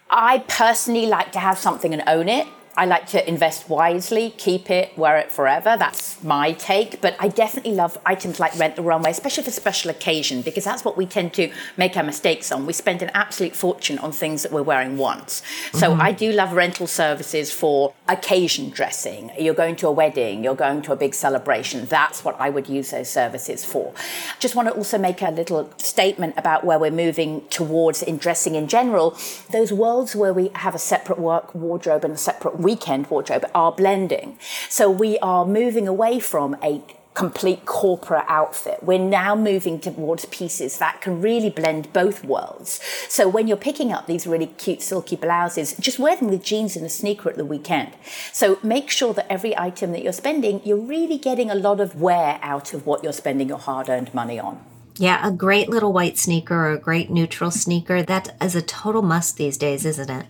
I 0.09 0.39
personally 0.47 1.07
like 1.07 1.31
to 1.31 1.39
have 1.39 1.57
something 1.57 1.93
and 1.93 2.03
own 2.07 2.29
it. 2.29 2.47
I 2.77 2.85
like 2.85 3.07
to 3.07 3.27
invest 3.27 3.69
wisely, 3.69 4.33
keep 4.37 4.69
it, 4.69 4.97
wear 4.97 5.17
it 5.17 5.31
forever. 5.31 5.75
That's 5.77 6.21
my 6.23 6.51
take. 6.53 6.99
But 6.99 7.15
I 7.19 7.29
definitely 7.29 7.71
love 7.71 7.97
items 8.05 8.39
like 8.39 8.57
Rent 8.59 8.75
the 8.75 8.81
Runway, 8.81 9.11
especially 9.11 9.43
for 9.43 9.51
special 9.51 9.91
occasion, 9.91 10.41
because 10.41 10.65
that's 10.65 10.83
what 10.83 10.97
we 10.97 11.05
tend 11.05 11.33
to 11.35 11.51
make 11.77 11.95
our 11.95 12.03
mistakes 12.03 12.51
on. 12.51 12.65
We 12.65 12.73
spend 12.73 13.01
an 13.01 13.11
absolute 13.13 13.55
fortune 13.55 13.97
on 13.99 14.11
things 14.11 14.43
that 14.43 14.51
we're 14.51 14.63
wearing 14.63 14.97
once. 14.97 15.41
So 15.71 15.91
mm-hmm. 15.91 16.01
I 16.01 16.11
do 16.11 16.31
love 16.33 16.51
rental 16.51 16.87
services 16.87 17.51
for 17.51 17.93
occasion 18.09 18.71
dressing. 18.71 19.31
You're 19.39 19.53
going 19.53 19.77
to 19.77 19.87
a 19.87 19.91
wedding, 19.91 20.43
you're 20.43 20.55
going 20.55 20.81
to 20.83 20.91
a 20.91 20.97
big 20.97 21.13
celebration. 21.13 21.85
That's 21.85 22.25
what 22.25 22.35
I 22.39 22.49
would 22.49 22.67
use 22.67 22.91
those 22.91 23.09
services 23.09 23.63
for. 23.63 23.93
Just 24.39 24.55
want 24.55 24.67
to 24.67 24.73
also 24.73 24.97
make 24.97 25.21
a 25.21 25.31
little 25.31 25.71
statement 25.77 26.33
about 26.37 26.65
where 26.65 26.77
we're 26.77 26.91
moving 26.91 27.47
towards 27.49 28.03
in 28.03 28.17
dressing 28.17 28.55
in 28.55 28.67
general. 28.67 29.17
Those 29.51 29.71
worlds 29.71 30.15
where 30.15 30.33
we 30.33 30.49
have 30.55 30.75
a 30.75 30.79
separate 30.79 31.19
work 31.19 31.55
wardrobe 31.55 32.03
and 32.03 32.13
a 32.13 32.17
separate 32.17 32.64
weekend 32.65 33.07
wardrobe 33.07 33.45
are 33.53 33.71
blending. 33.71 34.37
So 34.69 34.89
we 34.89 35.17
are 35.19 35.45
moving 35.45 35.87
away 35.87 36.19
from 36.19 36.57
a 36.63 36.81
complete 37.15 37.65
corporate 37.65 38.25
outfit. 38.27 38.77
We're 38.83 38.99
now 38.99 39.35
moving 39.35 39.79
towards 39.79 40.25
pieces 40.25 40.79
that 40.79 40.99
can 40.99 41.21
really 41.21 41.49
blend 41.49 41.93
both 41.93 42.25
worlds. 42.25 42.81
So 43.07 43.29
when 43.29 43.47
you're 43.47 43.65
picking 43.69 43.93
up 43.93 44.05
these 44.05 44.27
really 44.27 44.47
cute 44.47 44.81
silky 44.81 45.15
blouses, 45.15 45.77
just 45.79 45.97
wear 45.97 46.17
them 46.17 46.29
with 46.29 46.43
jeans 46.43 46.75
and 46.75 46.85
a 46.85 46.89
sneaker 46.89 47.29
at 47.29 47.37
the 47.37 47.45
weekend. 47.45 47.93
So 48.33 48.59
make 48.61 48.89
sure 48.89 49.13
that 49.13 49.31
every 49.31 49.57
item 49.57 49.93
that 49.93 50.03
you're 50.03 50.21
spending, 50.25 50.61
you're 50.65 50.85
really 50.95 51.17
getting 51.17 51.49
a 51.49 51.55
lot 51.55 51.79
of 51.79 52.01
wear 52.01 52.37
out 52.41 52.73
of 52.73 52.85
what 52.85 53.01
you're 53.01 53.13
spending 53.13 53.47
your 53.47 53.59
hard 53.59 53.87
earned 53.87 54.13
money 54.13 54.37
on. 54.37 54.59
Yeah, 54.97 55.25
a 55.25 55.31
great 55.31 55.69
little 55.69 55.93
white 55.93 56.17
sneaker 56.17 56.55
or 56.55 56.71
a 56.71 56.79
great 56.79 57.09
neutral 57.09 57.51
sneaker, 57.51 58.03
that 58.03 58.35
is 58.41 58.55
a 58.55 58.61
total 58.61 59.01
must 59.01 59.37
these 59.37 59.57
days, 59.57 59.85
isn't 59.85 60.09
it? 60.09 60.25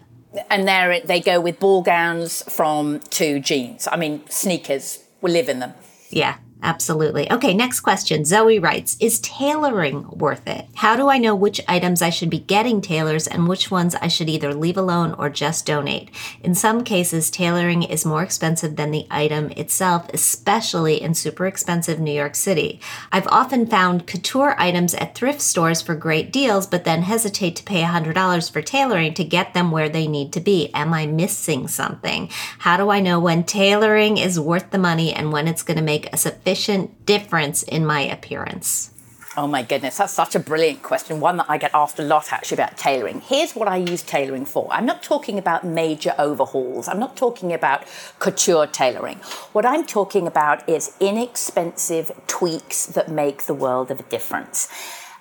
And 0.49 0.67
there 0.67 0.99
they 1.01 1.19
go 1.19 1.39
with 1.39 1.59
ball 1.59 1.81
gowns 1.81 2.43
from 2.43 2.99
to 3.11 3.39
jeans. 3.39 3.87
I 3.91 3.97
mean, 3.97 4.23
sneakers. 4.29 5.03
We 5.21 5.31
live 5.31 5.49
in 5.49 5.59
them. 5.59 5.73
Yeah. 6.09 6.37
Absolutely. 6.65 7.31
Okay, 7.31 7.53
next 7.53 7.81
question. 7.81 8.25
Zoe 8.25 8.57
writes 8.57 8.97
Is 8.99 9.19
tailoring 9.19 10.09
worth 10.09 10.47
it? 10.47 10.65
How 10.73 10.95
do 10.95 11.09
I 11.09 11.19
know 11.19 11.35
which 11.35 11.61
items 11.67 12.01
I 12.01 12.09
should 12.09 12.31
be 12.31 12.39
getting 12.39 12.81
tailors 12.81 13.27
and 13.27 13.47
which 13.47 13.69
ones 13.69 13.93
I 13.93 14.07
should 14.07 14.29
either 14.29 14.51
leave 14.51 14.75
alone 14.75 15.13
or 15.13 15.29
just 15.29 15.67
donate? 15.67 16.09
In 16.41 16.55
some 16.55 16.83
cases, 16.83 17.29
tailoring 17.29 17.83
is 17.83 18.03
more 18.03 18.23
expensive 18.23 18.77
than 18.77 18.89
the 18.89 19.05
item 19.11 19.51
itself, 19.51 20.09
especially 20.11 20.99
in 20.99 21.13
super 21.13 21.45
expensive 21.45 21.99
New 21.99 22.11
York 22.11 22.33
City. 22.33 22.81
I've 23.11 23.27
often 23.27 23.67
found 23.67 24.07
couture 24.07 24.55
items 24.57 24.95
at 24.95 25.13
thrift 25.13 25.41
stores 25.41 25.83
for 25.83 25.93
great 25.93 26.33
deals, 26.33 26.65
but 26.65 26.83
then 26.83 27.03
hesitate 27.03 27.55
to 27.57 27.63
pay 27.63 27.83
$100 27.83 28.51
for 28.51 28.63
tailoring 28.63 29.13
to 29.13 29.23
get 29.23 29.53
them 29.53 29.69
where 29.69 29.87
they 29.87 30.07
need 30.07 30.33
to 30.33 30.39
be. 30.39 30.71
Am 30.73 30.95
I 30.95 31.05
missing 31.05 31.67
something? 31.67 32.27
How 32.57 32.75
do 32.75 32.89
I 32.89 33.01
know 33.01 33.19
when 33.19 33.43
tailoring 33.43 34.17
is 34.17 34.39
worth 34.39 34.71
the 34.71 34.79
money 34.79 35.13
and 35.13 35.31
when 35.31 35.47
it's 35.47 35.61
going 35.61 35.77
to 35.77 35.83
make 35.83 36.11
a 36.11 36.17
sufficient 36.17 36.54
sufficient 36.55 37.05
difference 37.05 37.63
in 37.63 37.85
my 37.85 38.01
appearance? 38.01 38.91
Oh 39.35 39.47
my 39.47 39.61
goodness, 39.61 39.97
that's 39.97 40.13
such 40.13 40.33
a 40.35 40.39
brilliant 40.39 40.81
question. 40.81 41.19
One 41.19 41.35
that 41.35 41.47
I 41.49 41.57
get 41.57 41.71
asked 41.73 41.99
a 41.99 42.01
lot 42.01 42.31
actually 42.31 42.55
about 42.55 42.77
tailoring. 42.77 43.19
Here's 43.19 43.53
what 43.53 43.67
I 43.67 43.75
use 43.75 44.01
tailoring 44.01 44.45
for. 44.45 44.69
I'm 44.71 44.85
not 44.85 45.03
talking 45.03 45.37
about 45.37 45.65
major 45.65 46.15
overhauls. 46.17 46.87
I'm 46.87 46.99
not 46.99 47.17
talking 47.17 47.51
about 47.51 47.83
couture 48.19 48.67
tailoring. 48.67 49.17
What 49.51 49.65
I'm 49.65 49.85
talking 49.85 50.25
about 50.25 50.67
is 50.69 50.95
inexpensive 51.01 52.09
tweaks 52.27 52.85
that 52.85 53.11
make 53.11 53.43
the 53.43 53.53
world 53.53 53.91
of 53.91 53.99
a 53.99 54.03
difference. 54.03 54.69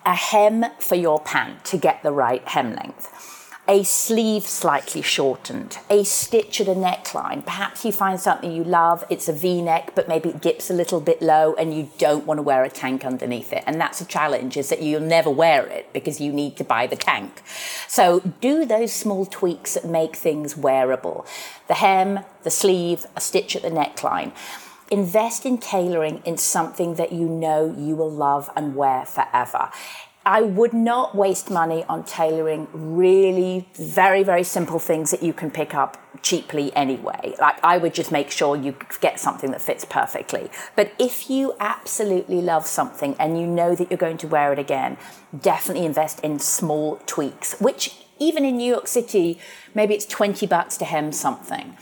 A 0.06 0.14
hem 0.14 0.64
for 0.78 0.94
your 0.94 1.18
pant 1.18 1.64
to 1.64 1.76
get 1.76 2.04
the 2.04 2.12
right 2.12 2.46
hem 2.46 2.76
length 2.76 3.10
a 3.66 3.82
sleeve 3.82 4.46
slightly 4.46 5.00
shortened, 5.00 5.78
a 5.88 6.04
stitch 6.04 6.60
at 6.60 6.68
a 6.68 6.74
neckline. 6.74 7.44
Perhaps 7.44 7.84
you 7.84 7.92
find 7.92 8.20
something 8.20 8.52
you 8.52 8.62
love, 8.62 9.04
it's 9.08 9.26
a 9.26 9.32
v 9.32 9.62
neck, 9.62 9.92
but 9.94 10.06
maybe 10.06 10.28
it 10.28 10.42
dips 10.42 10.68
a 10.68 10.74
little 10.74 11.00
bit 11.00 11.22
low 11.22 11.54
and 11.54 11.74
you 11.74 11.90
don't 11.96 12.26
want 12.26 12.36
to 12.38 12.42
wear 12.42 12.62
a 12.64 12.68
tank 12.68 13.06
underneath 13.06 13.52
it. 13.52 13.64
And 13.66 13.80
that's 13.80 14.02
a 14.02 14.04
challenge, 14.04 14.58
is 14.58 14.68
that 14.68 14.82
you'll 14.82 15.00
never 15.00 15.30
wear 15.30 15.66
it 15.66 15.90
because 15.94 16.20
you 16.20 16.30
need 16.32 16.56
to 16.58 16.64
buy 16.64 16.86
the 16.86 16.96
tank. 16.96 17.42
So 17.88 18.20
do 18.42 18.66
those 18.66 18.92
small 18.92 19.24
tweaks 19.24 19.74
that 19.74 19.86
make 19.86 20.14
things 20.14 20.56
wearable. 20.56 21.26
The 21.68 21.74
hem, 21.74 22.20
the 22.42 22.50
sleeve, 22.50 23.06
a 23.16 23.20
stitch 23.20 23.56
at 23.56 23.62
the 23.62 23.70
neckline 23.70 24.32
invest 24.90 25.46
in 25.46 25.56
tailoring 25.56 26.22
in 26.26 26.36
something 26.36 26.96
that 26.96 27.10
you 27.10 27.26
know 27.26 27.74
you 27.76 27.96
will 27.96 28.10
love 28.10 28.50
and 28.54 28.76
wear 28.76 29.06
forever. 29.06 29.70
I 30.26 30.40
would 30.40 30.72
not 30.72 31.14
waste 31.14 31.50
money 31.50 31.84
on 31.86 32.04
tailoring 32.04 32.68
really 32.72 33.68
very, 33.74 34.22
very 34.22 34.42
simple 34.42 34.78
things 34.78 35.10
that 35.10 35.22
you 35.22 35.34
can 35.34 35.50
pick 35.50 35.74
up 35.74 36.00
cheaply 36.22 36.74
anyway. 36.74 37.34
Like, 37.38 37.62
I 37.62 37.76
would 37.76 37.92
just 37.92 38.10
make 38.10 38.30
sure 38.30 38.56
you 38.56 38.74
get 39.02 39.20
something 39.20 39.50
that 39.50 39.60
fits 39.60 39.84
perfectly. 39.84 40.50
But 40.76 40.92
if 40.98 41.28
you 41.28 41.54
absolutely 41.60 42.40
love 42.40 42.66
something 42.66 43.14
and 43.18 43.38
you 43.38 43.46
know 43.46 43.74
that 43.74 43.90
you're 43.90 43.98
going 43.98 44.16
to 44.18 44.26
wear 44.26 44.50
it 44.52 44.58
again, 44.58 44.96
definitely 45.38 45.84
invest 45.84 46.20
in 46.20 46.38
small 46.38 46.96
tweaks, 47.04 47.60
which 47.60 47.94
even 48.18 48.46
in 48.46 48.56
New 48.56 48.70
York 48.72 48.86
City, 48.86 49.38
maybe 49.74 49.92
it's 49.92 50.06
20 50.06 50.46
bucks 50.46 50.78
to 50.78 50.86
hem 50.86 51.12
something. 51.12 51.76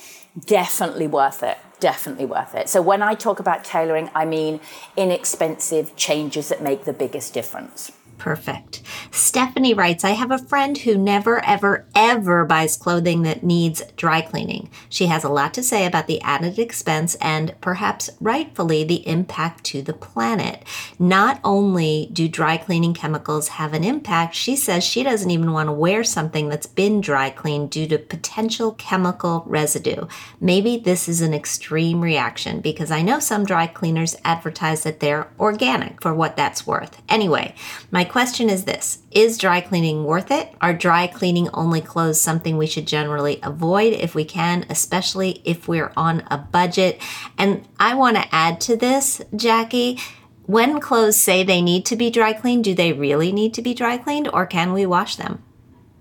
Definitely 0.46 1.06
worth 1.06 1.42
it 1.42 1.58
definitely 1.78 2.24
worth 2.24 2.54
it. 2.54 2.68
So 2.68 2.80
when 2.80 3.02
I 3.02 3.14
talk 3.14 3.40
about 3.40 3.64
tailoring, 3.64 4.08
I 4.14 4.24
mean 4.24 4.60
inexpensive 4.96 5.96
changes 5.96 6.48
that 6.48 6.62
make 6.62 6.84
the 6.84 6.92
biggest 6.92 7.34
difference. 7.34 7.90
Perfect. 8.22 8.82
Stephanie 9.14 9.74
writes, 9.74 10.04
I 10.04 10.12
have 10.12 10.30
a 10.30 10.38
friend 10.38 10.78
who 10.78 10.96
never, 10.96 11.44
ever, 11.44 11.84
ever 11.94 12.46
buys 12.46 12.78
clothing 12.78 13.22
that 13.22 13.42
needs 13.42 13.82
dry 13.94 14.22
cleaning. 14.22 14.70
She 14.88 15.06
has 15.06 15.22
a 15.22 15.28
lot 15.28 15.52
to 15.52 15.62
say 15.62 15.84
about 15.84 16.06
the 16.06 16.22
added 16.22 16.58
expense 16.58 17.14
and 17.16 17.54
perhaps 17.60 18.08
rightfully 18.20 18.84
the 18.84 19.06
impact 19.06 19.64
to 19.64 19.82
the 19.82 19.92
planet. 19.92 20.64
Not 20.98 21.40
only 21.44 22.08
do 22.10 22.26
dry 22.26 22.56
cleaning 22.56 22.94
chemicals 22.94 23.48
have 23.48 23.74
an 23.74 23.84
impact, 23.84 24.34
she 24.34 24.56
says 24.56 24.82
she 24.82 25.02
doesn't 25.02 25.30
even 25.30 25.52
want 25.52 25.66
to 25.68 25.72
wear 25.72 26.04
something 26.04 26.48
that's 26.48 26.66
been 26.66 27.02
dry 27.02 27.28
cleaned 27.28 27.70
due 27.70 27.86
to 27.88 27.98
potential 27.98 28.72
chemical 28.72 29.44
residue. 29.46 30.06
Maybe 30.40 30.78
this 30.78 31.06
is 31.06 31.20
an 31.20 31.34
extreme 31.34 32.00
reaction 32.00 32.60
because 32.60 32.90
I 32.90 33.02
know 33.02 33.18
some 33.18 33.44
dry 33.44 33.66
cleaners 33.66 34.16
advertise 34.24 34.84
that 34.84 35.00
they're 35.00 35.28
organic 35.38 36.00
for 36.00 36.14
what 36.14 36.34
that's 36.34 36.66
worth. 36.66 37.02
Anyway, 37.10 37.54
my 37.90 38.04
question 38.04 38.48
is 38.48 38.64
this 38.64 39.01
Is 39.14 39.36
dry 39.36 39.60
cleaning 39.60 40.04
worth 40.04 40.30
it? 40.30 40.54
Are 40.60 40.72
dry 40.72 41.06
cleaning 41.06 41.48
only 41.52 41.80
clothes 41.80 42.20
something 42.20 42.56
we 42.56 42.66
should 42.66 42.86
generally 42.86 43.38
avoid 43.42 43.92
if 43.92 44.14
we 44.14 44.24
can, 44.24 44.64
especially 44.70 45.42
if 45.44 45.68
we're 45.68 45.92
on 45.96 46.22
a 46.30 46.38
budget? 46.38 47.00
And 47.36 47.68
I 47.78 47.94
want 47.94 48.16
to 48.16 48.34
add 48.34 48.60
to 48.62 48.76
this, 48.76 49.20
Jacqui. 49.34 50.00
When 50.46 50.80
clothes 50.80 51.16
say 51.16 51.44
they 51.44 51.62
need 51.62 51.84
to 51.86 51.96
be 51.96 52.10
dry 52.10 52.32
cleaned, 52.32 52.64
do 52.64 52.74
they 52.74 52.92
really 52.92 53.32
need 53.32 53.54
to 53.54 53.62
be 53.62 53.74
dry 53.74 53.98
cleaned 53.98 54.28
or 54.32 54.46
can 54.46 54.72
we 54.72 54.86
wash 54.86 55.16
them? 55.16 55.42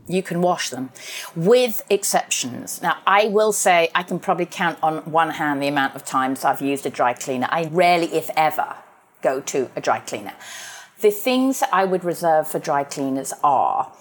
you 0.08 0.22
can 0.22 0.42
wash 0.42 0.70
them 0.70 0.90
with 1.36 1.82
exceptions. 1.90 2.82
Now, 2.82 2.98
I 3.08 3.28
will 3.28 3.54
say 3.54 3.90
I 3.96 4.04
can 4.04 4.20
probably 4.20 4.46
count 4.46 4.78
on 4.84 4.98
one 5.10 5.32
hand 5.32 5.62
the 5.62 5.68
amount 5.68 5.96
of 5.96 6.04
times 6.04 6.44
I've 6.44 6.62
used 6.62 6.86
a 6.86 6.90
dry 6.90 7.14
cleaner. 7.14 7.48
I 7.50 7.66
rarely, 7.72 8.08
if 8.08 8.30
ever, 8.36 8.76
go 9.22 9.40
to 9.42 9.70
a 9.76 9.82
dry 9.82 10.00
cleaner. 10.00 10.34
The 11.02 11.10
things 11.12 11.64
I 11.74 11.84
would 11.84 12.04
reserve 12.04 12.48
for 12.48 12.60
dry 12.60 12.84
cleaners 12.84 13.34
are 13.44 13.92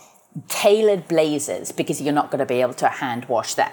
tailored 0.49 1.09
blazers 1.09 1.73
because 1.73 2.01
you're 2.03 2.13
not 2.15 2.31
going 2.31 2.41
to 2.41 2.47
be 2.47 2.61
able 2.61 2.75
to 2.75 2.89
hand 2.89 3.25
wash 3.25 3.55
them. 3.55 3.71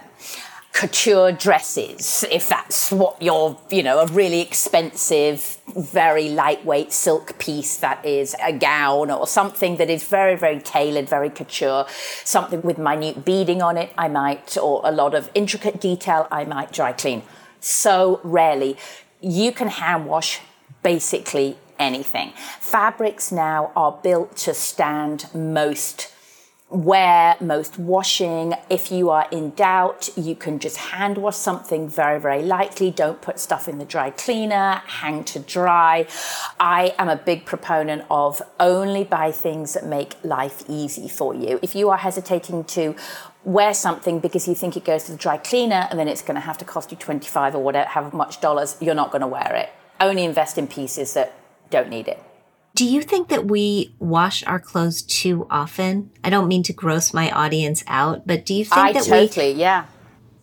Couture 0.71 1.33
dresses, 1.33 2.23
if 2.31 2.47
that's 2.47 2.89
what 2.91 3.21
you're, 3.21 3.59
you 3.69 3.83
know, 3.83 3.99
a 3.99 4.05
really 4.05 4.39
expensive, 4.39 5.57
very 5.75 6.29
lightweight 6.29 6.93
silk 6.93 7.37
piece 7.37 7.77
that 7.77 8.05
is 8.05 8.33
a 8.41 8.53
gown 8.53 9.11
or 9.11 9.27
something 9.27 9.75
that 9.77 9.89
is 9.89 10.03
very, 10.05 10.35
very 10.35 10.59
tailored, 10.59 11.09
very 11.09 11.29
couture, 11.29 11.85
something 12.23 12.61
with 12.61 12.77
minute 12.77 13.25
beading 13.25 13.61
on 13.61 13.75
it, 13.75 13.91
I 13.97 14.07
might, 14.07 14.55
or 14.57 14.81
a 14.85 14.91
lot 14.91 15.13
of 15.13 15.29
intricate 15.33 15.81
detail, 15.81 16.27
I 16.31 16.45
might 16.45 16.71
dry 16.71 16.93
clean. 16.93 17.23
So 17.59 18.21
rarely. 18.23 18.77
You 19.19 19.51
can 19.51 19.67
hand 19.67 20.05
wash 20.05 20.39
basically 20.83 21.57
anything. 21.79 22.33
Fabrics 22.59 23.31
now 23.31 23.71
are 23.75 23.99
built 24.03 24.35
to 24.37 24.53
stand 24.53 25.27
most 25.33 26.11
wear, 26.69 27.37
most 27.39 27.79
washing. 27.79 28.53
If 28.69 28.91
you 28.91 29.09
are 29.09 29.27
in 29.31 29.51
doubt, 29.51 30.09
you 30.17 30.35
can 30.35 30.59
just 30.59 30.77
hand 30.77 31.17
wash 31.17 31.37
something 31.37 31.87
very, 31.87 32.19
very 32.19 32.43
lightly. 32.43 32.91
Don't 32.91 33.21
put 33.21 33.39
stuff 33.39 33.69
in 33.69 33.77
the 33.77 33.85
dry 33.85 34.09
cleaner, 34.09 34.81
hang 34.85 35.23
to 35.25 35.39
dry. 35.39 36.07
I 36.59 36.93
am 36.97 37.07
a 37.07 37.15
big 37.15 37.45
proponent 37.45 38.03
of 38.11 38.41
only 38.59 39.05
buy 39.05 39.31
things 39.31 39.73
that 39.73 39.85
make 39.85 40.15
life 40.23 40.63
easy 40.67 41.07
for 41.07 41.33
you. 41.33 41.59
If 41.61 41.73
you 41.73 41.89
are 41.89 41.97
hesitating 41.97 42.65
to 42.65 42.95
wear 43.45 43.73
something 43.73 44.19
because 44.19 44.45
you 44.45 44.53
think 44.55 44.75
it 44.75 44.83
goes 44.83 45.05
to 45.05 45.13
the 45.13 45.17
dry 45.17 45.37
cleaner 45.37 45.87
and 45.89 45.97
then 45.97 46.09
it's 46.09 46.21
going 46.21 46.35
to 46.35 46.41
have 46.41 46.57
to 46.57 46.65
cost 46.65 46.91
you 46.91 46.97
25 46.97 47.55
or 47.55 47.63
whatever, 47.63 47.87
however 47.87 48.17
much 48.17 48.41
dollars, 48.41 48.75
you're 48.81 48.95
not 48.95 49.11
going 49.11 49.21
to 49.21 49.27
wear 49.27 49.55
it. 49.55 49.69
Only 50.01 50.25
invest 50.25 50.57
in 50.57 50.67
pieces 50.67 51.13
that 51.13 51.33
don't 51.69 51.89
need 51.89 52.07
it. 52.07 52.21
Do 52.75 52.85
you 52.85 53.01
think 53.01 53.29
that 53.29 53.47
we 53.47 53.95
wash 53.97 54.43
our 54.45 54.59
clothes 54.59 55.01
too 55.01 55.47
often? 55.49 56.11
I 56.23 56.29
don't 56.29 56.47
mean 56.47 56.61
to 56.63 56.73
gross 56.73 57.13
my 57.13 57.31
audience 57.31 57.83
out, 57.87 58.27
but 58.27 58.45
do 58.45 58.53
you 58.53 58.65
think 58.65 58.77
I 58.77 58.93
that 58.93 59.05
totally, 59.05 59.53
we 59.53 59.59
yeah. 59.59 59.85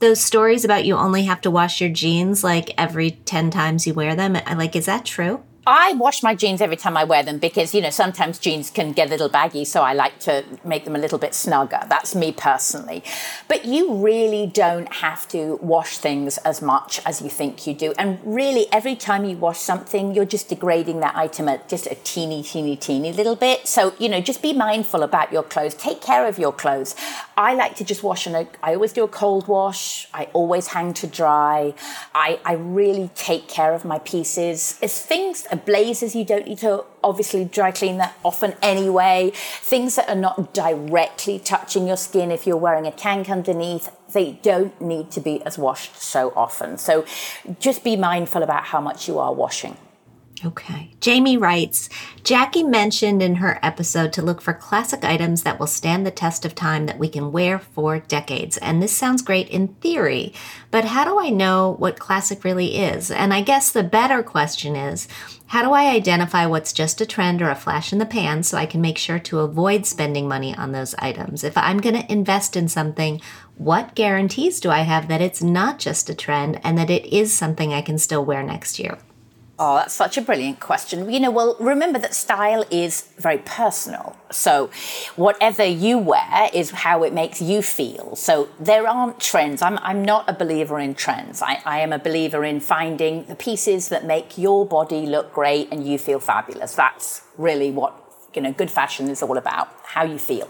those 0.01 0.21
stories 0.21 0.65
about 0.65 0.85
you 0.85 0.97
only 0.97 1.25
have 1.25 1.41
to 1.43 1.51
wash 1.51 1.81
your 1.81 1.91
jeans 1.91 2.43
like 2.43 2.75
every 2.77 3.13
10 3.13 3.51
times 3.51 3.87
you 3.87 3.95
wear 3.95 4.17
them, 4.17 4.33
like 4.33 4.75
is 4.75 4.87
that 4.87 5.05
true? 5.05 5.45
I 5.67 5.95
wash 5.95 6.23
my 6.23 6.35
jeans 6.35 6.61
every 6.61 6.77
time 6.77 6.95
I 6.95 7.05
wear 7.05 7.23
them 7.23 7.39
because, 7.39 7.75
you 7.75 7.81
know, 7.81 7.89
sometimes 7.89 8.39
jeans 8.39 8.69
can 8.69 8.93
get 8.93 9.09
a 9.09 9.11
little 9.11 9.31
baggy, 9.31 9.65
so 9.65 9.81
I 9.81 9.95
like 9.95 10.19
to 10.21 10.45
make 10.63 10.85
them 10.85 10.95
a 10.95 10.99
little 10.99 11.19
bit 11.19 11.33
snugger. 11.35 11.81
That's 11.89 12.15
me 12.15 12.33
personally. 12.33 13.03
But 13.49 13.65
you 13.65 13.95
really 13.95 14.47
don't 14.47 14.93
have 14.93 15.27
to 15.29 15.59
wash 15.63 15.97
things 15.97 16.37
as 16.39 16.61
much 16.61 17.01
as 17.07 17.23
you 17.23 17.31
think 17.31 17.67
you 17.67 17.73
do. 17.73 17.95
And 17.99 18.19
really, 18.25 18.67
every 18.73 18.95
time 18.95 19.25
you 19.25 19.39
wash 19.39 19.59
something, 19.59 20.15
you're 20.15 20.27
just 20.27 20.51
degrading 20.51 21.01
that 21.01 21.17
item 21.17 21.49
at 21.49 21.67
just 21.67 21.87
a 21.87 21.95
teeny, 21.95 22.43
teeny, 22.43 22.77
teeny 22.77 23.13
little 23.13 23.37
bit. 23.37 23.67
So, 23.67 23.95
you 23.99 24.11
know, 24.11 24.21
just 24.21 24.43
be 24.43 24.53
mindful 24.53 25.03
about 25.03 25.33
your 25.33 25.43
clothes. 25.43 25.75
Take 25.75 26.03
care 26.03 26.27
of 26.27 26.39
your 26.39 26.53
clothes. 26.53 26.95
I 27.39 27.55
like 27.55 27.75
to 27.77 27.85
just 27.85 28.03
wash, 28.03 28.27
and 28.27 28.37
I 28.37 28.75
always 28.75 28.93
do 28.93 29.03
a 29.03 29.09
cold 29.09 29.49
wash. 29.49 30.09
I 30.13 30.29
always 30.35 30.69
hang 30.69 30.93
to 30.95 31.07
dry. 31.07 31.73
I, 32.15 32.39
I 32.45 32.53
really 32.53 33.11
take 33.15 33.49
care 33.49 33.73
of 33.73 33.87
my 33.87 33.99
pieces. 34.01 34.79
It's 34.83 35.01
things 35.01 35.47
blazers 35.57 36.15
you 36.15 36.25
don't 36.25 36.47
need 36.47 36.59
to 36.59 36.85
obviously 37.03 37.45
dry 37.45 37.71
clean 37.71 37.99
that 37.99 38.17
often 38.25 38.55
anyway. 38.63 39.33
Things 39.35 39.97
that 39.97 40.09
are 40.09 40.15
not 40.15 40.55
directly 40.55 41.39
touching 41.39 41.87
your 41.87 41.97
skin 41.97 42.31
if 42.31 42.47
you're 42.47 42.57
wearing 42.57 42.87
a 42.87 42.93
tank 42.93 43.29
underneath 43.29 43.91
they 44.13 44.39
don't 44.43 44.81
need 44.81 45.11
to 45.11 45.21
be 45.21 45.43
as 45.45 45.59
washed 45.59 45.97
so 45.97 46.33
often. 46.37 46.79
So 46.79 47.05
just 47.59 47.83
be 47.83 47.97
mindful 47.97 48.43
about 48.43 48.65
how 48.65 48.81
much 48.81 49.09
you 49.09 49.19
are 49.19 49.35
washing 49.35 49.77
Okay. 50.45 50.91
Jamie 51.01 51.37
writes 51.37 51.89
Jacqui 52.23 52.69
mentioned 52.69 53.23
in 53.23 53.37
her 53.37 53.59
episode 53.63 54.13
to 54.15 54.23
look 54.23 54.41
for 54.41 54.53
classic 54.53 55.05
items 55.05 55.43
that 55.43 55.61
will 55.61 55.67
stand 55.67 56.05
the 56.05 56.11
test 56.11 56.45
of 56.45 56.55
time 56.55 56.87
that 56.87 56.99
we 56.99 57.09
can 57.09 57.31
wear 57.31 57.59
for 57.59 58.01
decades. 58.01 58.57
And 58.59 58.83
this 58.83 58.95
sounds 58.95 59.23
great 59.23 59.49
in 59.49 59.69
theory, 59.69 60.35
but 60.71 60.87
how 60.87 61.05
do 61.05 61.19
I 61.21 61.31
know 61.31 61.77
what 61.79 61.99
classic 61.99 62.43
really 62.45 62.77
is? 62.77 63.11
And 63.11 63.33
I 63.33 63.43
guess 63.43 63.71
the 63.71 63.85
better 63.85 64.23
question 64.23 64.77
is 64.77 65.09
how 65.47 65.63
do 65.63 65.73
I 65.73 65.91
identify 65.91 66.47
what's 66.47 66.73
just 66.73 67.01
a 67.01 67.07
trend 67.07 67.41
or 67.41 67.49
a 67.49 67.55
flash 67.55 67.93
in 67.93 67.99
the 67.99 68.07
pan 68.07 68.43
so 68.43 68.59
I 68.59 68.67
can 68.67 68.81
make 68.81 68.99
sure 68.99 69.21
to 69.21 69.41
avoid 69.41 69.87
spending 69.87 70.27
money 70.27 70.55
on 70.55 70.73
those 70.73 70.95
items? 70.99 71.45
If 71.45 71.57
I'm 71.57 71.79
going 71.79 71.95
to 71.95 72.13
invest 72.13 72.57
in 72.57 72.69
something, 72.69 73.21
what 73.57 73.95
guarantees 73.95 74.59
do 74.59 74.71
I 74.71 74.81
have 74.81 75.09
that 75.09 75.21
it's 75.21 75.43
not 75.43 75.79
just 75.79 76.11
a 76.11 76.15
trend 76.15 76.61
and 76.65 76.77
that 76.77 76.91
it 76.91 77.07
is 77.07 77.33
something 77.33 77.73
I 77.73 77.83
can 77.83 77.99
still 77.99 78.25
wear 78.25 78.43
next 78.43 78.79
year? 78.79 78.99
Oh, 79.57 79.77
that's 79.77 79.95
such 79.95 80.19
a 80.19 80.21
brilliant 80.21 80.59
question. 80.59 81.09
You 81.13 81.21
know, 81.21 81.31
well, 81.31 81.57
remember 81.61 82.01
that 82.01 82.13
style 82.13 82.65
is 82.73 83.03
very 83.19 83.39
personal. 83.39 84.17
So, 84.33 84.69
whatever 85.15 85.65
you 85.65 85.97
wear 85.97 86.51
is 86.53 86.73
how 86.73 87.05
it 87.05 87.13
makes 87.13 87.41
you 87.41 87.63
feel. 87.63 88.17
So, 88.17 88.49
there 88.59 88.89
aren't 88.89 89.21
trends. 89.21 89.63
I'm, 89.63 89.79
I'm 89.79 90.05
not 90.05 90.29
a 90.29 90.33
believer 90.33 90.81
in 90.81 90.97
trends. 90.97 91.41
I, 91.41 91.63
I 91.65 91.79
am 91.81 91.93
a 91.93 92.01
believer 92.01 92.45
in 92.45 92.59
finding 92.59 93.27
the 93.27 93.37
pieces 93.37 93.91
that 93.91 94.05
make 94.05 94.37
your 94.37 94.67
body 94.67 95.07
look 95.07 95.33
great 95.33 95.69
and 95.71 95.87
you 95.87 95.99
feel 95.99 96.19
fabulous. 96.19 96.75
That's 96.75 97.23
really 97.39 97.71
what, 97.71 97.95
you 98.35 98.43
know, 98.43 98.53
good 98.53 98.73
fashion 98.73 99.09
is 99.09 99.23
all 99.23 99.37
about, 99.39 99.69
how 99.85 100.03
you 100.03 100.19
feel. 100.19 100.49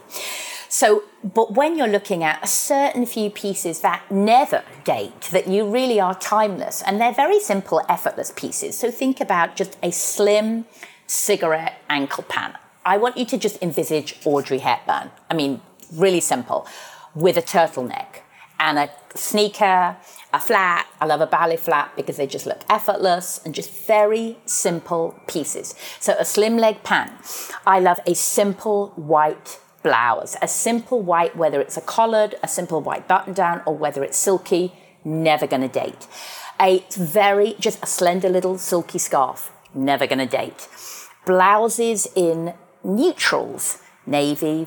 So, 0.75 1.05
but 1.23 1.53
when 1.53 1.79
you're 1.79 1.87
looking 1.87 2.25
at 2.25 2.43
a 2.43 2.49
certain 2.49 3.07
few 3.07 3.31
pieces 3.31 3.79
that 3.83 4.11
never 4.11 4.65
date, 4.83 5.21
that 5.31 5.47
you 5.47 5.65
really 5.65 6.01
are 6.01 6.17
timeless, 6.17 6.83
and 6.83 7.01
they're 7.01 7.15
very 7.15 7.39
simple, 7.39 7.81
effortless 7.89 8.33
pieces. 8.35 8.77
So 8.77 8.91
think 8.91 9.21
about 9.21 9.55
just 9.55 9.79
a 9.85 9.93
slim 9.93 10.65
cigarette 11.07 11.81
ankle 11.89 12.25
pan. 12.25 12.59
I 12.85 12.97
want 12.97 13.17
you 13.17 13.25
to 13.25 13.39
just 13.39 13.63
envisage 13.63 14.17
Audrey 14.25 14.59
Hepburn. 14.59 15.13
I 15.31 15.35
mean, 15.35 15.61
really 15.93 16.19
simple, 16.19 16.67
with 17.15 17.37
a 17.37 17.43
turtleneck 17.43 18.23
and 18.59 18.77
a 18.77 18.91
sneaker, 19.15 19.97
a 20.33 20.41
flat. 20.41 20.89
I 21.01 21.07
love 21.07 21.21
a 21.21 21.29
ballet 21.29 21.57
flat 21.57 21.93
because 21.95 22.17
they 22.17 22.27
just 22.27 22.47
look 22.47 22.65
effortless 22.69 23.41
and 23.45 23.55
just 23.55 23.71
very 23.71 24.39
simple 24.45 25.15
pieces. 25.29 25.77
So 26.01 26.17
a 26.19 26.25
slim 26.25 26.57
leg 26.57 26.83
pan. 26.83 27.13
I 27.65 27.79
love 27.79 28.01
a 28.09 28.15
simple 28.17 28.89
white 28.97 29.61
blouse. 29.85 30.35
A 30.42 30.49
simple 30.49 31.01
white, 31.01 31.37
whether 31.37 31.61
it's 31.61 31.77
a 31.77 31.81
collared, 31.81 32.35
a 32.42 32.49
simple 32.49 32.81
white 32.81 33.07
button 33.07 33.35
down, 33.35 33.62
or 33.66 33.77
whether 33.77 34.03
it's 34.03 34.18
silky, 34.18 34.73
never 35.05 35.47
gonna 35.47 35.68
date. 35.68 36.09
A 36.61 36.85
very, 36.97 37.55
just 37.61 37.81
a 37.85 37.87
slender 37.87 38.29
little 38.29 38.59
silky 38.59 38.99
scarf, 38.99 39.53
never 39.73 40.09
gonna 40.09 40.27
date. 40.27 40.66
Blouses 41.25 42.09
in 42.16 42.55
neutrals, 42.83 43.79
navy, 44.07 44.66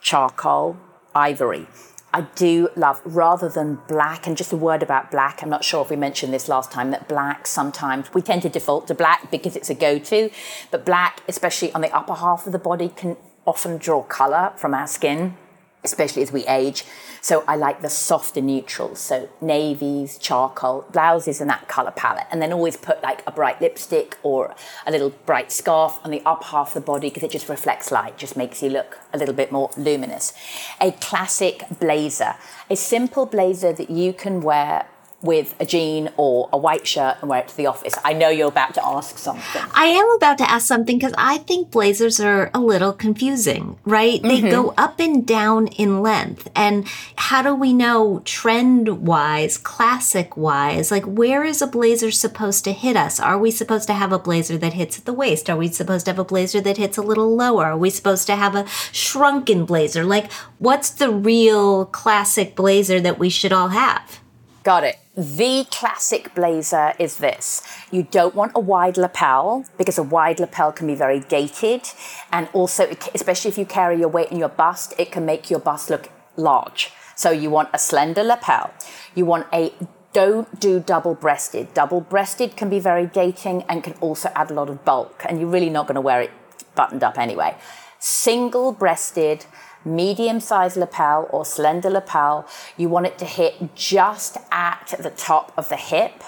charcoal, 0.00 0.76
ivory. 1.14 1.66
I 2.12 2.22
do 2.36 2.70
love 2.74 3.02
rather 3.04 3.48
than 3.48 3.80
black, 3.86 4.26
and 4.26 4.36
just 4.36 4.52
a 4.52 4.56
word 4.56 4.82
about 4.82 5.10
black. 5.10 5.42
I'm 5.42 5.50
not 5.50 5.64
sure 5.64 5.82
if 5.82 5.90
we 5.90 5.96
mentioned 5.96 6.32
this 6.32 6.48
last 6.48 6.70
time 6.70 6.90
that 6.90 7.08
black 7.08 7.46
sometimes 7.46 8.12
we 8.14 8.22
tend 8.22 8.42
to 8.42 8.48
default 8.48 8.86
to 8.88 8.94
black 8.94 9.30
because 9.30 9.56
it's 9.56 9.70
a 9.70 9.74
go 9.74 9.98
to, 9.98 10.30
but 10.70 10.84
black, 10.86 11.22
especially 11.28 11.72
on 11.72 11.82
the 11.82 11.94
upper 11.94 12.14
half 12.14 12.46
of 12.46 12.52
the 12.52 12.58
body, 12.58 12.88
can 12.88 13.16
often 13.48 13.78
draw 13.78 14.02
color 14.02 14.52
from 14.56 14.74
our 14.74 14.86
skin. 14.86 15.36
especially 15.84 16.22
as 16.22 16.32
we 16.32 16.44
age. 16.46 16.84
So 17.20 17.44
I 17.48 17.56
like 17.56 17.82
the 17.82 17.88
softer 17.90 18.40
neutrals, 18.40 19.00
so 19.00 19.28
navies, 19.40 20.18
charcoal, 20.18 20.84
blouses 20.92 21.40
in 21.40 21.48
that 21.48 21.68
color 21.68 21.90
palette, 21.90 22.26
and 22.30 22.40
then 22.40 22.52
always 22.52 22.76
put 22.76 23.02
like 23.02 23.22
a 23.26 23.32
bright 23.32 23.60
lipstick 23.60 24.16
or 24.22 24.54
a 24.86 24.90
little 24.90 25.10
bright 25.10 25.50
scarf 25.50 25.98
on 26.04 26.10
the 26.10 26.22
upper 26.24 26.44
half 26.44 26.68
of 26.68 26.74
the 26.74 26.80
body 26.80 27.08
because 27.08 27.22
it 27.22 27.30
just 27.30 27.48
reflects 27.48 27.90
light, 27.90 28.16
just 28.16 28.36
makes 28.36 28.62
you 28.62 28.70
look 28.70 28.98
a 29.12 29.18
little 29.18 29.34
bit 29.34 29.50
more 29.50 29.70
luminous. 29.76 30.32
A 30.80 30.92
classic 30.92 31.64
blazer, 31.80 32.34
a 32.70 32.76
simple 32.76 33.26
blazer 33.26 33.72
that 33.72 33.90
you 33.90 34.12
can 34.12 34.40
wear 34.42 34.86
with 35.20 35.54
a 35.58 35.66
jean 35.66 36.10
or 36.16 36.48
a 36.52 36.56
white 36.58 36.86
shirt 36.86 37.16
and 37.20 37.28
wear 37.28 37.40
it 37.40 37.48
to 37.48 37.56
the 37.56 37.66
office. 37.66 37.94
I 38.04 38.12
know 38.12 38.28
you're 38.28 38.48
about 38.48 38.74
to 38.74 38.86
ask 38.86 39.18
something. 39.18 39.62
I 39.74 39.86
am 39.86 40.08
about 40.12 40.38
to 40.38 40.48
ask 40.48 40.66
something 40.66 40.96
because 40.96 41.14
I 41.18 41.38
think 41.38 41.72
blazers 41.72 42.20
are 42.20 42.52
a 42.54 42.60
little 42.60 42.92
confusing, 42.92 43.78
right? 43.84 44.22
Mm-hmm. 44.22 44.28
They 44.44 44.50
go 44.50 44.74
up 44.78 45.00
and 45.00 45.26
down 45.26 45.66
in 45.68 46.02
length. 46.02 46.48
And 46.54 46.86
how 47.16 47.42
do 47.42 47.52
we 47.52 47.72
know 47.72 48.22
trend 48.24 49.06
wise, 49.06 49.58
classic 49.58 50.36
wise, 50.36 50.92
like 50.92 51.04
where 51.04 51.42
is 51.42 51.60
a 51.60 51.66
blazer 51.66 52.12
supposed 52.12 52.62
to 52.64 52.72
hit 52.72 52.96
us? 52.96 53.18
Are 53.18 53.38
we 53.38 53.50
supposed 53.50 53.88
to 53.88 53.94
have 53.94 54.12
a 54.12 54.20
blazer 54.20 54.56
that 54.58 54.74
hits 54.74 54.98
at 54.98 55.04
the 55.04 55.12
waist? 55.12 55.50
Are 55.50 55.56
we 55.56 55.66
supposed 55.68 56.04
to 56.04 56.12
have 56.12 56.18
a 56.20 56.24
blazer 56.24 56.60
that 56.60 56.76
hits 56.76 56.96
a 56.96 57.02
little 57.02 57.34
lower? 57.34 57.66
Are 57.66 57.78
we 57.78 57.90
supposed 57.90 58.28
to 58.28 58.36
have 58.36 58.54
a 58.54 58.68
shrunken 58.92 59.64
blazer? 59.64 60.04
Like, 60.04 60.30
what's 60.58 60.90
the 60.90 61.10
real 61.10 61.86
classic 61.86 62.54
blazer 62.54 63.00
that 63.00 63.18
we 63.18 63.30
should 63.30 63.52
all 63.52 63.68
have? 63.68 64.20
Got 64.68 64.84
it. 64.84 64.98
The 65.16 65.66
classic 65.70 66.34
blazer 66.34 66.92
is 66.98 67.16
this. 67.16 67.62
You 67.90 68.02
don't 68.02 68.34
want 68.34 68.52
a 68.54 68.60
wide 68.60 68.98
lapel 68.98 69.64
because 69.78 69.96
a 69.96 70.02
wide 70.02 70.38
lapel 70.40 70.72
can 70.72 70.86
be 70.86 70.94
very 70.94 71.20
dated. 71.20 71.88
And 72.30 72.50
also, 72.52 72.94
especially 73.14 73.48
if 73.48 73.56
you 73.56 73.64
carry 73.64 73.98
your 73.98 74.10
weight 74.10 74.30
in 74.30 74.36
your 74.36 74.50
bust, 74.50 74.92
it 74.98 75.10
can 75.10 75.24
make 75.24 75.48
your 75.48 75.58
bust 75.58 75.88
look 75.88 76.10
large. 76.36 76.90
So 77.16 77.30
you 77.30 77.48
want 77.48 77.70
a 77.72 77.78
slender 77.78 78.22
lapel. 78.22 78.70
You 79.14 79.24
want 79.24 79.46
a 79.54 79.72
don't 80.12 80.60
do 80.60 80.80
double 80.80 81.14
breasted. 81.14 81.72
Double 81.72 82.02
breasted 82.02 82.54
can 82.54 82.68
be 82.68 82.78
very 82.78 83.06
dating 83.06 83.62
and 83.70 83.82
can 83.82 83.94
also 84.02 84.30
add 84.34 84.50
a 84.50 84.52
lot 84.52 84.68
of 84.68 84.84
bulk. 84.84 85.24
And 85.26 85.40
you're 85.40 85.48
really 85.48 85.70
not 85.70 85.86
going 85.86 85.94
to 85.94 86.02
wear 86.02 86.20
it 86.20 86.30
buttoned 86.74 87.02
up 87.02 87.16
anyway. 87.16 87.56
Single 88.00 88.72
breasted 88.72 89.46
medium 89.84 90.40
sized 90.40 90.76
lapel 90.76 91.28
or 91.30 91.44
slender 91.44 91.90
lapel. 91.90 92.46
You 92.76 92.88
want 92.88 93.06
it 93.06 93.18
to 93.18 93.24
hit 93.24 93.74
just 93.74 94.38
at 94.50 94.94
the 94.98 95.10
top 95.10 95.52
of 95.56 95.68
the 95.68 95.76
hip, 95.76 96.22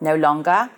no 0.00 0.14
longer 0.14 0.70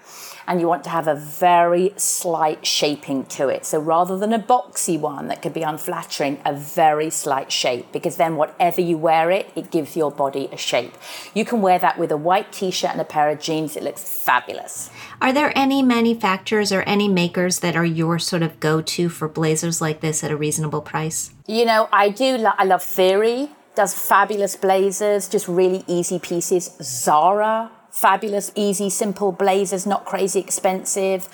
and 0.46 0.60
you 0.60 0.68
want 0.68 0.84
to 0.84 0.90
have 0.90 1.08
a 1.08 1.14
very 1.14 1.92
slight 1.96 2.66
shaping 2.66 3.24
to 3.26 3.48
it. 3.48 3.64
So 3.64 3.80
rather 3.80 4.18
than 4.18 4.32
a 4.32 4.38
boxy 4.38 4.98
one 4.98 5.28
that 5.28 5.42
could 5.42 5.54
be 5.54 5.62
unflattering, 5.62 6.40
a 6.44 6.52
very 6.52 7.10
slight 7.10 7.52
shape, 7.52 7.92
because 7.92 8.16
then 8.16 8.36
whatever 8.36 8.80
you 8.80 8.98
wear 8.98 9.30
it, 9.30 9.50
it 9.54 9.70
gives 9.70 9.96
your 9.96 10.10
body 10.10 10.48
a 10.52 10.56
shape. 10.56 10.94
You 11.34 11.44
can 11.44 11.62
wear 11.62 11.78
that 11.78 11.98
with 11.98 12.10
a 12.10 12.16
white 12.16 12.52
t 12.52 12.70
shirt 12.70 12.92
and 12.92 13.00
a 13.00 13.04
pair 13.04 13.30
of 13.30 13.40
jeans, 13.40 13.76
it 13.76 13.82
looks 13.82 14.02
fabulous. 14.02 14.90
Are 15.20 15.32
there 15.32 15.56
any 15.56 15.82
manufacturers 15.82 16.72
or 16.72 16.82
any 16.82 17.08
makers 17.08 17.60
that 17.60 17.76
are 17.76 17.84
your 17.84 18.18
sort 18.18 18.42
of 18.42 18.60
go 18.60 18.82
to 18.82 19.08
for 19.08 19.28
blazers 19.28 19.80
like 19.80 20.00
this 20.00 20.24
at 20.24 20.30
a 20.30 20.36
reasonable 20.36 20.82
price? 20.82 21.32
You 21.46 21.64
know, 21.64 21.88
I 21.92 22.08
do, 22.08 22.36
lo- 22.38 22.52
I 22.56 22.64
love 22.64 22.82
Theory 22.82 23.50
does 23.74 23.94
fabulous 23.94 24.54
blazers, 24.54 25.28
just 25.28 25.48
really 25.48 25.82
easy 25.86 26.18
pieces. 26.18 26.70
Zara 26.82 27.70
fabulous, 27.92 28.50
easy, 28.54 28.88
simple 28.88 29.30
blazers, 29.30 29.86
not 29.86 30.06
crazy 30.06 30.40
expensive. 30.40 31.28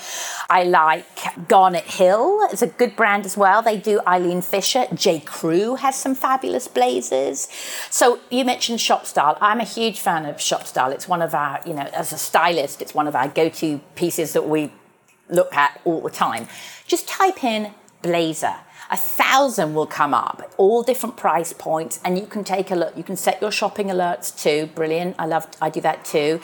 I 0.51 0.64
like 0.64 1.07
Garnet 1.47 1.85
Hill. 1.85 2.40
It's 2.51 2.62
a 2.62 2.66
good 2.66 2.97
brand 2.97 3.25
as 3.25 3.37
well. 3.37 3.62
They 3.62 3.79
do 3.79 4.01
Eileen 4.07 4.42
Fisher. 4.42 4.87
J. 4.92 5.21
Crew 5.21 5.77
has 5.77 5.94
some 5.94 6.16
fabulous 6.16 6.66
blazers. 6.66 7.49
So 7.90 8.18
you 8.29 8.44
mentioned 8.44 8.81
Shop 8.81 9.07
Style. 9.07 9.38
I'm 9.40 9.61
a 9.61 9.64
huge 9.64 10.01
fan 10.01 10.27
of 10.27 10.40
Shop 10.40 10.66
Style. 10.66 10.90
It's 10.90 11.09
one 11.09 11.23
of 11.23 11.33
our, 11.33 11.61
you 11.64 11.75
know, 11.75 11.88
as 11.94 12.12
a 12.12 12.18
stylist, 12.18 12.83
it's 12.83 12.94
one 12.94 13.07
of 13.07 13.14
our 13.14 13.29
go-to 13.29 13.79
pieces 13.94 14.33
that 14.33 14.49
we 14.49 14.73
look 15.31 15.55
at 15.55 15.81
all 15.85 16.01
the 16.01 16.11
time. 16.11 16.49
Just 16.87 17.07
type 17.07 17.44
in 17.44 17.73
blazer 18.03 18.57
a 18.90 18.96
thousand 18.96 19.74
will 19.74 19.87
come 19.87 20.14
up, 20.14 20.51
all 20.57 20.83
different 20.83 21.16
price 21.16 21.53
points, 21.53 22.01
and 22.05 22.18
you 22.18 22.27
can 22.27 22.44
take 22.44 22.70
a 22.70 22.74
look. 22.74 22.96
You 22.96 23.05
can 23.05 23.16
set 23.16 23.40
your 23.40 23.51
shopping 23.51 23.88
alerts 23.88 24.37
too. 24.40 24.70
Brilliant. 24.74 25.16
I 25.18 25.27
love, 25.27 25.46
I 25.61 25.70
do 25.70 25.81
that 25.83 26.05
too. 26.05 26.40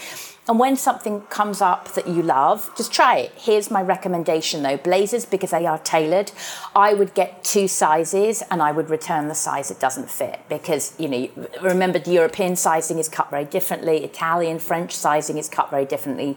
And 0.47 0.59
when 0.59 0.77
something 0.77 1.23
comes 1.23 1.63
up 1.63 1.95
that 1.95 2.07
you 2.07 2.23
love, 2.23 2.71
just 2.77 2.93
try 2.93 3.17
it. 3.17 3.33
Here's 3.35 3.71
my 3.71 3.81
recommendation 3.81 4.63
though 4.63 4.77
blazers, 4.77 5.25
because 5.25 5.53
they 5.53 5.65
are 5.65 5.79
tailored, 5.79 6.33
I 6.77 6.93
would 6.93 7.15
get 7.15 7.43
two 7.43 7.67
sizes 7.67 8.43
and 8.51 8.61
I 8.63 8.71
would 8.71 8.91
return 8.91 9.29
the 9.29 9.35
size 9.35 9.71
it 9.71 9.81
doesn't 9.81 10.11
fit. 10.11 10.41
Because, 10.51 10.95
you 10.99 11.09
know, 11.09 11.49
remember 11.63 11.99
the 11.99 12.13
European 12.13 12.57
sizing 12.57 12.99
is 12.99 13.09
cut 13.09 13.31
very 13.31 13.47
differently, 13.47 14.05
Italian, 14.05 14.59
French 14.59 14.95
sizing 14.95 15.39
is 15.39 15.49
cut 15.49 15.71
very 15.71 15.87
differently. 15.87 16.37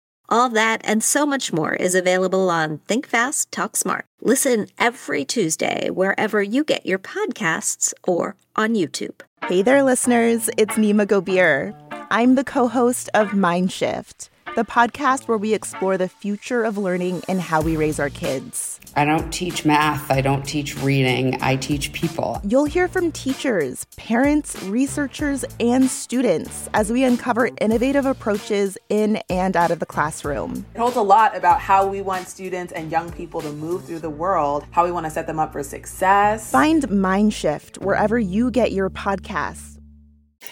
All 0.31 0.47
that 0.47 0.79
and 0.85 1.03
so 1.03 1.25
much 1.25 1.51
more 1.51 1.73
is 1.73 1.93
available 1.93 2.49
on 2.49 2.77
Think 2.87 3.05
Fast, 3.05 3.51
Talk 3.51 3.75
Smart. 3.75 4.05
Listen 4.21 4.67
every 4.79 5.25
Tuesday 5.25 5.89
wherever 5.89 6.41
you 6.41 6.63
get 6.63 6.85
your 6.85 6.99
podcasts 6.99 7.93
or 8.07 8.37
on 8.55 8.73
YouTube. 8.73 9.23
Hey 9.49 9.61
there, 9.61 9.83
listeners. 9.83 10.49
It's 10.57 10.75
Nimah 10.75 11.07
Gobir. 11.07 11.75
I'm 12.09 12.35
the 12.35 12.45
co 12.45 12.69
host 12.69 13.09
of 13.13 13.31
Mindshift 13.31 14.29
the 14.55 14.65
podcast 14.65 15.29
where 15.29 15.37
we 15.37 15.53
explore 15.53 15.97
the 15.97 16.09
future 16.09 16.63
of 16.63 16.77
learning 16.77 17.23
and 17.29 17.39
how 17.39 17.61
we 17.61 17.77
raise 17.77 18.01
our 18.01 18.09
kids. 18.09 18.80
I 18.95 19.05
don't 19.05 19.31
teach 19.31 19.63
math, 19.63 20.11
I 20.11 20.21
don't 20.21 20.43
teach 20.43 20.77
reading, 20.81 21.37
I 21.41 21.55
teach 21.55 21.93
people. 21.93 22.41
You'll 22.43 22.65
hear 22.65 22.87
from 22.87 23.11
teachers, 23.11 23.85
parents, 23.95 24.61
researchers, 24.63 25.45
and 25.59 25.89
students 25.89 26.69
as 26.73 26.91
we 26.91 27.03
uncover 27.03 27.49
innovative 27.61 28.05
approaches 28.05 28.77
in 28.89 29.21
and 29.29 29.55
out 29.55 29.71
of 29.71 29.79
the 29.79 29.85
classroom. 29.85 30.65
It 30.75 30.79
holds 30.79 30.97
a 30.97 31.01
lot 31.01 31.35
about 31.37 31.61
how 31.61 31.87
we 31.87 32.01
want 32.01 32.27
students 32.27 32.73
and 32.73 32.91
young 32.91 33.11
people 33.11 33.41
to 33.41 33.51
move 33.51 33.85
through 33.85 33.99
the 33.99 34.09
world, 34.09 34.65
how 34.71 34.83
we 34.83 34.91
want 34.91 35.05
to 35.05 35.09
set 35.09 35.27
them 35.27 35.39
up 35.39 35.53
for 35.53 35.63
success. 35.63 36.51
Find 36.51 36.83
Mindshift 36.83 37.77
wherever 37.83 38.19
you 38.19 38.51
get 38.51 38.71
your 38.71 38.89
podcasts. 38.89 39.79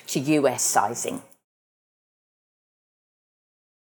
To 0.08 0.20
US 0.20 0.62
sizing. 0.64 1.22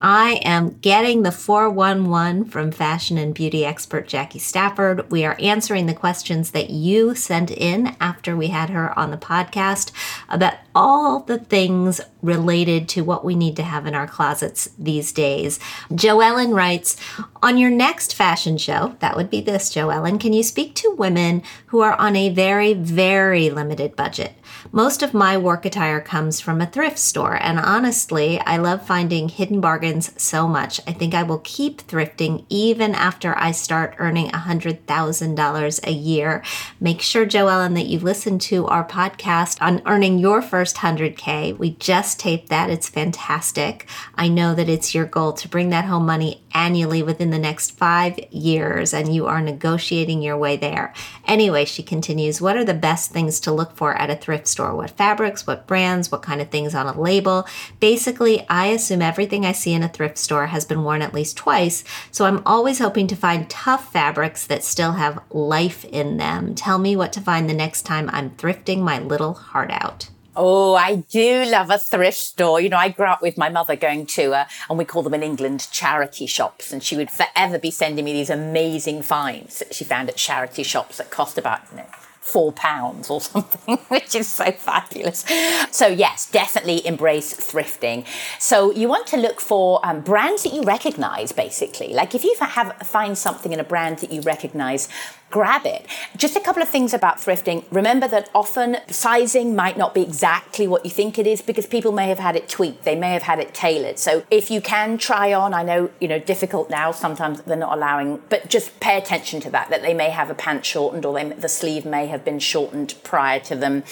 I 0.04 0.40
am 0.44 0.78
getting 0.80 1.22
the 1.22 1.30
411 1.30 2.46
from 2.46 2.72
fashion 2.72 3.18
and 3.18 3.32
beauty 3.32 3.64
expert 3.64 4.08
Jacqui 4.08 4.40
Stafford. 4.40 5.08
We 5.12 5.24
are 5.24 5.36
answering 5.38 5.86
the 5.86 5.94
questions 5.94 6.50
that 6.50 6.70
you 6.70 7.14
sent 7.14 7.52
in 7.52 7.94
after 8.00 8.36
we 8.36 8.48
had 8.48 8.70
her 8.70 8.98
on 8.98 9.12
the 9.12 9.16
podcast 9.16 9.92
about 10.28 10.54
all 10.74 11.20
the 11.20 11.38
things 11.38 12.00
related 12.20 12.88
to 12.88 13.02
what 13.02 13.24
we 13.24 13.36
need 13.36 13.54
to 13.56 13.62
have 13.62 13.86
in 13.86 13.94
our 13.94 14.08
closets 14.08 14.68
these 14.76 15.12
days. 15.12 15.60
Joellen 15.88 16.52
writes, 16.52 16.96
On 17.40 17.56
your 17.56 17.70
next 17.70 18.12
fashion 18.12 18.58
show, 18.58 18.96
that 18.98 19.16
would 19.16 19.30
be 19.30 19.40
this, 19.40 19.72
Joellen, 19.72 20.18
can 20.18 20.32
you 20.32 20.42
speak 20.42 20.74
to 20.76 20.96
women 20.98 21.44
who 21.66 21.80
are 21.80 21.94
on 21.94 22.16
a 22.16 22.28
very, 22.28 22.74
very 22.74 23.50
limited 23.50 23.94
budget? 23.94 24.32
Most 24.74 25.02
of 25.02 25.12
my 25.12 25.36
work 25.36 25.66
attire 25.66 26.00
comes 26.00 26.40
from 26.40 26.62
a 26.62 26.66
thrift 26.66 26.96
store, 26.98 27.36
and 27.38 27.58
honestly, 27.58 28.40
I 28.40 28.56
love 28.56 28.86
finding 28.86 29.28
hidden 29.28 29.60
bargains 29.60 30.10
so 30.16 30.48
much. 30.48 30.80
I 30.86 30.94
think 30.94 31.12
I 31.12 31.24
will 31.24 31.40
keep 31.44 31.82
thrifting 31.82 32.46
even 32.48 32.94
after 32.94 33.36
I 33.36 33.50
start 33.50 33.96
earning 33.98 34.30
$100,000 34.30 35.86
a 35.86 35.92
year. 35.92 36.42
Make 36.80 37.02
sure, 37.02 37.26
Joellen, 37.26 37.74
that 37.74 37.84
you 37.84 37.98
listen 37.98 38.38
to 38.38 38.66
our 38.68 38.88
podcast 38.88 39.60
on 39.60 39.82
earning 39.84 40.18
your 40.18 40.40
first 40.40 40.76
100K. 40.76 41.58
We 41.58 41.72
just 41.72 42.18
taped 42.18 42.48
that. 42.48 42.70
It's 42.70 42.88
fantastic. 42.88 43.86
I 44.14 44.28
know 44.28 44.54
that 44.54 44.70
it's 44.70 44.94
your 44.94 45.04
goal 45.04 45.34
to 45.34 45.48
bring 45.48 45.68
that 45.68 45.84
home 45.84 46.06
money 46.06 46.41
annually 46.54 47.02
within 47.02 47.30
the 47.30 47.38
next 47.38 47.70
five 47.72 48.18
years, 48.30 48.94
and 48.94 49.14
you 49.14 49.26
are 49.26 49.40
negotiating 49.40 50.22
your 50.22 50.36
way 50.36 50.56
there. 50.56 50.92
Anyway, 51.26 51.64
she 51.64 51.82
continues, 51.82 52.40
what 52.40 52.56
are 52.56 52.64
the 52.64 52.74
best 52.74 53.10
things 53.10 53.40
to 53.40 53.52
look 53.52 53.76
for 53.76 53.94
at 53.94 54.10
a 54.10 54.16
thrift 54.16 54.46
store? 54.46 54.74
What 54.74 54.90
fabrics, 54.90 55.46
what 55.46 55.66
brands, 55.66 56.10
what 56.10 56.22
kind 56.22 56.40
of 56.40 56.50
things 56.50 56.74
on 56.74 56.86
a 56.86 57.00
label? 57.00 57.46
Basically, 57.80 58.46
I 58.48 58.66
assume 58.66 59.02
everything 59.02 59.44
I 59.44 59.52
see 59.52 59.72
in 59.72 59.82
a 59.82 59.88
thrift 59.88 60.18
store 60.18 60.46
has 60.46 60.64
been 60.64 60.84
worn 60.84 61.02
at 61.02 61.14
least 61.14 61.36
twice, 61.36 61.84
so 62.10 62.24
I'm 62.24 62.42
always 62.46 62.78
hoping 62.78 63.06
to 63.08 63.16
find 63.16 63.48
tough 63.48 63.92
fabrics 63.92 64.46
that 64.46 64.64
still 64.64 64.92
have 64.92 65.22
life 65.30 65.84
in 65.86 66.16
them. 66.16 66.54
Tell 66.54 66.78
me 66.78 66.96
what 66.96 67.12
to 67.14 67.20
find 67.20 67.48
the 67.48 67.54
next 67.54 67.82
time 67.82 68.10
I'm 68.12 68.30
thrifting 68.30 68.80
my 68.80 68.98
little 68.98 69.34
heart 69.34 69.70
out. 69.70 70.08
Oh, 70.34 70.74
I 70.74 70.96
do 70.96 71.44
love 71.44 71.68
a 71.68 71.78
thrift 71.78 72.16
store. 72.16 72.58
You 72.60 72.70
know, 72.70 72.78
I 72.78 72.88
grew 72.88 73.04
up 73.04 73.20
with 73.20 73.36
my 73.36 73.50
mother 73.50 73.76
going 73.76 74.06
to, 74.06 74.32
uh, 74.32 74.44
and 74.70 74.78
we 74.78 74.86
call 74.86 75.02
them 75.02 75.12
in 75.12 75.22
England 75.22 75.68
charity 75.70 76.26
shops, 76.26 76.72
and 76.72 76.82
she 76.82 76.96
would 76.96 77.10
forever 77.10 77.58
be 77.58 77.70
sending 77.70 78.04
me 78.04 78.14
these 78.14 78.30
amazing 78.30 79.02
finds 79.02 79.58
that 79.58 79.74
she 79.74 79.84
found 79.84 80.08
at 80.08 80.16
charity 80.16 80.62
shops 80.62 80.96
that 80.96 81.10
cost 81.10 81.36
about, 81.36 81.60
you 81.70 81.78
know, 81.78 81.86
four 82.22 82.52
pounds 82.52 83.10
or 83.10 83.20
something, 83.32 83.76
which 83.88 84.14
is 84.14 84.26
so 84.26 84.50
fabulous. 84.52 85.24
So, 85.70 85.86
yes, 85.88 86.30
definitely 86.30 86.86
embrace 86.86 87.34
thrifting. 87.34 88.06
So, 88.38 88.72
you 88.72 88.88
want 88.88 89.06
to 89.08 89.18
look 89.18 89.40
for 89.40 89.84
um, 89.84 90.00
brands 90.00 90.44
that 90.44 90.54
you 90.54 90.62
recognize, 90.62 91.32
basically. 91.32 91.92
Like 91.92 92.14
if 92.14 92.24
you 92.24 92.34
have 92.40 92.76
find 92.86 93.18
something 93.18 93.52
in 93.52 93.60
a 93.60 93.64
brand 93.64 93.98
that 93.98 94.10
you 94.12 94.22
recognize, 94.22 94.88
grab 95.32 95.66
it. 95.66 95.86
Just 96.16 96.36
a 96.36 96.40
couple 96.40 96.62
of 96.62 96.68
things 96.68 96.94
about 96.94 97.16
thrifting. 97.16 97.64
Remember 97.72 98.06
that 98.06 98.30
often 98.34 98.76
sizing 98.88 99.56
might 99.56 99.76
not 99.76 99.94
be 99.94 100.02
exactly 100.02 100.68
what 100.68 100.84
you 100.84 100.90
think 100.90 101.18
it 101.18 101.26
is 101.26 101.42
because 101.42 101.66
people 101.66 101.90
may 101.90 102.08
have 102.08 102.18
had 102.20 102.36
it 102.36 102.48
tweaked, 102.48 102.84
they 102.84 102.94
may 102.94 103.12
have 103.14 103.22
had 103.22 103.40
it 103.40 103.54
tailored. 103.54 103.98
So 103.98 104.24
if 104.30 104.50
you 104.50 104.60
can 104.60 104.98
try 104.98 105.32
on, 105.32 105.54
I 105.54 105.62
know, 105.64 105.90
you 106.00 106.06
know, 106.06 106.18
difficult 106.18 106.70
now, 106.70 106.92
sometimes 106.92 107.40
they're 107.42 107.56
not 107.56 107.76
allowing, 107.76 108.22
but 108.28 108.48
just 108.48 108.78
pay 108.78 108.98
attention 108.98 109.40
to 109.40 109.50
that, 109.50 109.70
that 109.70 109.82
they 109.82 109.94
may 109.94 110.10
have 110.10 110.30
a 110.30 110.34
pant 110.34 110.64
shortened 110.64 111.04
or 111.04 111.14
they, 111.14 111.24
the 111.30 111.48
sleeve 111.48 111.86
may 111.86 112.06
have 112.06 112.24
been 112.24 112.38
shortened 112.38 112.94
prior 113.02 113.40
to 113.40 113.56
them 113.56 113.82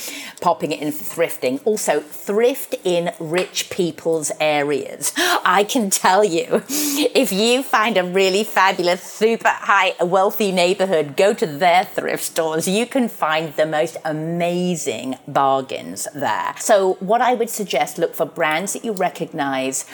popping 0.42 0.72
it 0.72 0.80
in 0.80 0.92
for 0.92 1.04
thrifting. 1.04 1.60
Also, 1.64 2.00
thrift 2.00 2.74
in 2.84 3.12
rich 3.18 3.70
people's 3.70 4.30
areas. 4.38 5.12
I 5.16 5.64
can 5.64 5.88
tell 5.88 6.22
you, 6.22 6.62
if 6.68 7.32
you 7.32 7.62
find 7.62 7.96
a 7.96 8.04
really 8.04 8.44
fabulous, 8.44 9.02
super 9.02 9.48
high, 9.48 9.94
wealthy 10.02 10.52
neighborhood, 10.52 11.16
go 11.16 11.29
to 11.34 11.46
their 11.46 11.84
thrift 11.84 12.24
stores, 12.24 12.68
you 12.68 12.86
can 12.86 13.08
find 13.08 13.54
the 13.56 13.66
most 13.66 13.96
amazing 14.04 15.16
bargains 15.26 16.06
there. 16.14 16.54
So, 16.58 16.94
what 16.94 17.20
I 17.20 17.34
would 17.34 17.50
suggest 17.50 17.98
look 17.98 18.14
for 18.14 18.26
brands 18.26 18.72
that 18.72 18.84
you 18.84 18.92
recognize 18.92 19.84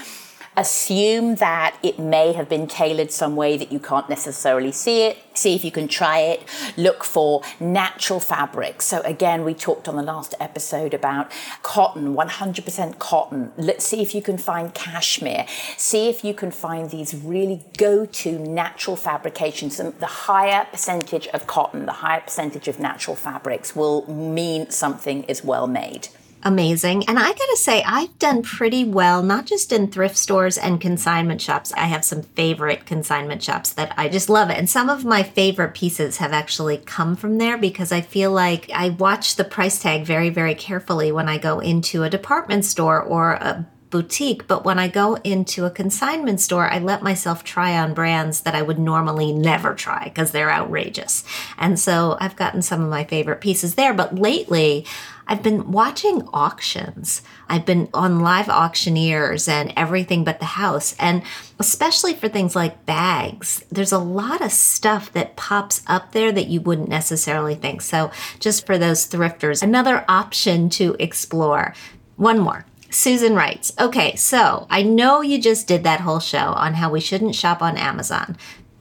assume 0.56 1.36
that 1.36 1.78
it 1.82 1.98
may 1.98 2.32
have 2.32 2.48
been 2.48 2.66
tailored 2.66 3.12
some 3.12 3.36
way 3.36 3.56
that 3.56 3.70
you 3.70 3.78
can't 3.78 4.08
necessarily 4.08 4.72
see 4.72 5.02
it. 5.02 5.18
See 5.34 5.54
if 5.54 5.64
you 5.64 5.70
can 5.70 5.86
try 5.86 6.20
it. 6.20 6.42
Look 6.76 7.04
for 7.04 7.42
natural 7.60 8.20
fabrics. 8.20 8.86
So, 8.86 9.02
again, 9.02 9.44
we 9.44 9.52
talked 9.52 9.86
on 9.86 9.96
the 9.96 10.02
last 10.02 10.34
episode 10.40 10.94
about 10.94 11.30
cotton, 11.62 12.14
100% 12.14 12.98
cotton. 12.98 13.52
Let's 13.58 13.84
see 13.84 14.00
if 14.00 14.14
you 14.14 14.22
can 14.22 14.38
find 14.38 14.72
cashmere. 14.72 15.46
See 15.76 16.08
if 16.08 16.24
you 16.24 16.32
can 16.32 16.50
find 16.50 16.90
these 16.90 17.14
really 17.14 17.64
go 17.76 18.06
to 18.06 18.38
natural 18.38 18.96
fabrications. 18.96 19.78
And 19.78 19.92
The 20.00 20.06
higher 20.06 20.66
percentage 20.70 21.26
of 21.28 21.46
cotton, 21.46 21.84
the 21.84 21.92
higher 21.92 22.20
percentage 22.20 22.66
of 22.66 22.80
natural 22.80 23.16
fabrics 23.16 23.76
will 23.76 24.10
mean 24.10 24.70
something 24.70 25.24
is 25.24 25.44
well 25.44 25.66
made 25.66 26.08
amazing. 26.42 27.08
And 27.08 27.18
I 27.18 27.28
gotta 27.28 27.56
say, 27.56 27.82
I've 27.84 28.18
done 28.18 28.42
pretty 28.42 28.84
well, 28.84 29.22
not 29.22 29.46
just 29.46 29.72
in 29.72 29.90
thrift 29.90 30.16
stores 30.16 30.58
and 30.58 30.80
consignment 30.80 31.40
shops. 31.40 31.72
I 31.74 31.86
have 31.86 32.04
some 32.04 32.22
favorite 32.22 32.86
consignment 32.86 33.42
shops 33.42 33.72
that 33.72 33.92
I 33.96 34.08
just 34.08 34.28
love 34.28 34.50
it. 34.50 34.58
And 34.58 34.70
some 34.70 34.88
of 34.88 35.04
my 35.04 35.22
favorite 35.22 35.74
pieces 35.74 36.18
have 36.18 36.32
actually 36.32 36.78
come 36.78 37.16
from 37.16 37.38
there 37.38 37.58
because 37.58 37.92
I 37.92 38.00
feel 38.00 38.30
like 38.30 38.70
I 38.72 38.90
watch 38.90 39.36
the 39.36 39.44
price 39.44 39.80
tag 39.80 40.04
very, 40.04 40.30
very 40.30 40.54
carefully 40.54 41.10
when 41.12 41.28
I 41.28 41.38
go 41.38 41.58
into 41.58 42.02
a 42.02 42.10
department 42.10 42.64
store 42.64 43.02
or 43.02 43.32
a 43.32 43.66
boutique, 43.90 44.46
but 44.46 44.64
when 44.64 44.78
I 44.78 44.88
go 44.88 45.14
into 45.16 45.64
a 45.64 45.70
consignment 45.70 46.40
store, 46.40 46.68
I 46.68 46.78
let 46.78 47.02
myself 47.02 47.44
try 47.44 47.78
on 47.78 47.94
brands 47.94 48.42
that 48.42 48.54
I 48.54 48.62
would 48.62 48.78
normally 48.78 49.32
never 49.32 49.74
try 49.74 50.04
because 50.04 50.32
they're 50.32 50.50
outrageous. 50.50 51.24
And 51.56 51.78
so 51.78 52.16
I've 52.20 52.36
gotten 52.36 52.62
some 52.62 52.82
of 52.82 52.90
my 52.90 53.04
favorite 53.04 53.40
pieces 53.40 53.74
there. 53.74 53.94
But 53.94 54.16
lately, 54.16 54.86
I've 55.28 55.42
been 55.42 55.72
watching 55.72 56.22
auctions. 56.32 57.22
I've 57.48 57.66
been 57.66 57.88
on 57.92 58.20
live 58.20 58.48
auctioneers 58.48 59.48
and 59.48 59.72
everything 59.76 60.22
but 60.22 60.38
the 60.38 60.44
house. 60.46 60.94
And 60.98 61.22
especially 61.58 62.14
for 62.14 62.28
things 62.28 62.54
like 62.54 62.86
bags, 62.86 63.64
there's 63.70 63.92
a 63.92 63.98
lot 63.98 64.40
of 64.40 64.52
stuff 64.52 65.12
that 65.12 65.36
pops 65.36 65.82
up 65.86 66.12
there 66.12 66.30
that 66.30 66.46
you 66.46 66.60
wouldn't 66.60 66.88
necessarily 66.88 67.56
think. 67.56 67.82
So, 67.82 68.10
just 68.38 68.66
for 68.66 68.78
those 68.78 69.06
thrifters, 69.08 69.62
another 69.62 70.04
option 70.08 70.68
to 70.70 70.94
explore. 70.98 71.74
One 72.16 72.38
more. 72.38 72.64
Susan 72.88 73.34
writes, 73.34 73.72
okay, 73.80 74.14
so 74.16 74.66
I 74.70 74.82
know 74.82 75.20
you 75.20 75.40
just 75.40 75.66
did 75.66 75.82
that 75.84 76.00
whole 76.00 76.20
show 76.20 76.38
on 76.38 76.74
how 76.74 76.90
we 76.90 77.00
shouldn't 77.00 77.34
shop 77.34 77.60
on 77.60 77.76
Amazon. 77.76 78.36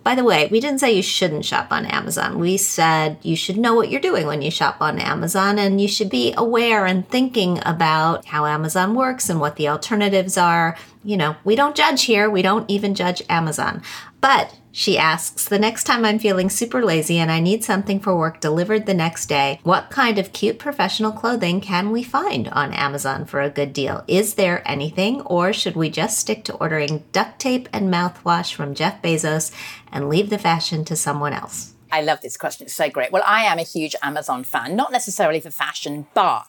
By 0.05 0.13
the 0.13 0.23
way, 0.23 0.47
we 0.51 0.59
didn't 0.59 0.81
say 0.81 0.93
you 0.93 1.01
shouldn't 1.01 1.45
shop 1.45 1.69
on 1.71 1.87
Amazon. 1.87 2.37
We 2.37 2.57
said 2.57 3.17
you 3.23 3.35
should 3.35 3.57
know 3.57 3.73
what 3.73 3.89
you're 3.89 3.99
doing 3.99 4.27
when 4.27 4.43
you 4.43 4.51
shop 4.51 4.77
on 4.79 4.99
Amazon 4.99 5.57
and 5.57 5.81
you 5.81 5.87
should 5.87 6.11
be 6.11 6.31
aware 6.37 6.85
and 6.85 7.09
thinking 7.09 7.59
about 7.65 8.23
how 8.25 8.45
Amazon 8.45 8.93
works 8.93 9.31
and 9.31 9.39
what 9.39 9.55
the 9.55 9.67
alternatives 9.67 10.37
are. 10.37 10.77
You 11.03 11.17
know, 11.17 11.35
we 11.43 11.55
don't 11.55 11.75
judge 11.75 12.03
here. 12.03 12.29
We 12.29 12.43
don't 12.43 12.69
even 12.69 12.93
judge 12.93 13.23
Amazon. 13.29 13.81
But 14.21 14.55
she 14.75 14.97
asks, 14.97 15.45
the 15.45 15.57
next 15.57 15.85
time 15.85 16.03
I'm 16.03 16.19
feeling 16.19 16.49
super 16.49 16.83
lazy 16.83 17.17
and 17.17 17.31
I 17.31 17.39
need 17.39 17.63
something 17.63 18.01
for 18.01 18.13
work 18.13 18.41
delivered 18.41 18.85
the 18.85 18.93
next 18.93 19.27
day, 19.27 19.61
what 19.63 19.89
kind 19.89 20.19
of 20.19 20.33
cute 20.33 20.59
professional 20.59 21.13
clothing 21.13 21.61
can 21.61 21.91
we 21.91 22.03
find 22.03 22.49
on 22.49 22.73
Amazon 22.73 23.23
for 23.23 23.39
a 23.39 23.49
good 23.49 23.71
deal? 23.71 24.03
Is 24.05 24.33
there 24.33 24.69
anything, 24.69 25.21
or 25.21 25.53
should 25.53 25.77
we 25.77 25.89
just 25.89 26.19
stick 26.19 26.43
to 26.43 26.55
ordering 26.55 27.05
duct 27.13 27.39
tape 27.39 27.69
and 27.71 27.91
mouthwash 27.91 28.53
from 28.53 28.75
Jeff 28.75 29.01
Bezos 29.01 29.53
and 29.93 30.09
leave 30.09 30.29
the 30.29 30.37
fashion 30.37 30.83
to 30.83 30.95
someone 30.97 31.31
else? 31.31 31.71
I 31.89 32.01
love 32.01 32.19
this 32.19 32.35
question. 32.35 32.65
It's 32.65 32.75
so 32.75 32.89
great. 32.89 33.13
Well, 33.13 33.23
I 33.25 33.43
am 33.43 33.59
a 33.59 33.63
huge 33.63 33.95
Amazon 34.03 34.43
fan, 34.43 34.75
not 34.75 34.91
necessarily 34.91 35.39
for 35.39 35.51
fashion, 35.51 36.07
but 36.13 36.43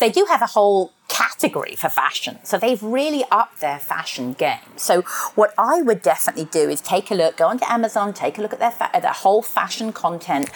they 0.00 0.10
do 0.10 0.26
have 0.28 0.42
a 0.42 0.46
whole 0.46 0.94
category 1.08 1.74
for 1.74 1.88
fashion. 1.88 2.38
So 2.44 2.58
they've 2.58 2.82
really 2.82 3.24
upped 3.30 3.60
their 3.60 3.78
fashion 3.78 4.34
game. 4.34 4.58
So 4.76 5.02
what 5.34 5.52
I 5.58 5.82
would 5.82 6.02
definitely 6.02 6.44
do 6.44 6.68
is 6.68 6.80
take 6.80 7.10
a 7.10 7.14
look, 7.14 7.38
go 7.38 7.48
onto 7.48 7.64
Amazon, 7.68 8.12
take 8.12 8.38
a 8.38 8.42
look 8.42 8.52
at 8.52 8.58
their, 8.58 8.70
fa- 8.70 8.90
their 8.92 9.12
whole 9.12 9.42
fashion 9.42 9.92
content. 9.92 10.50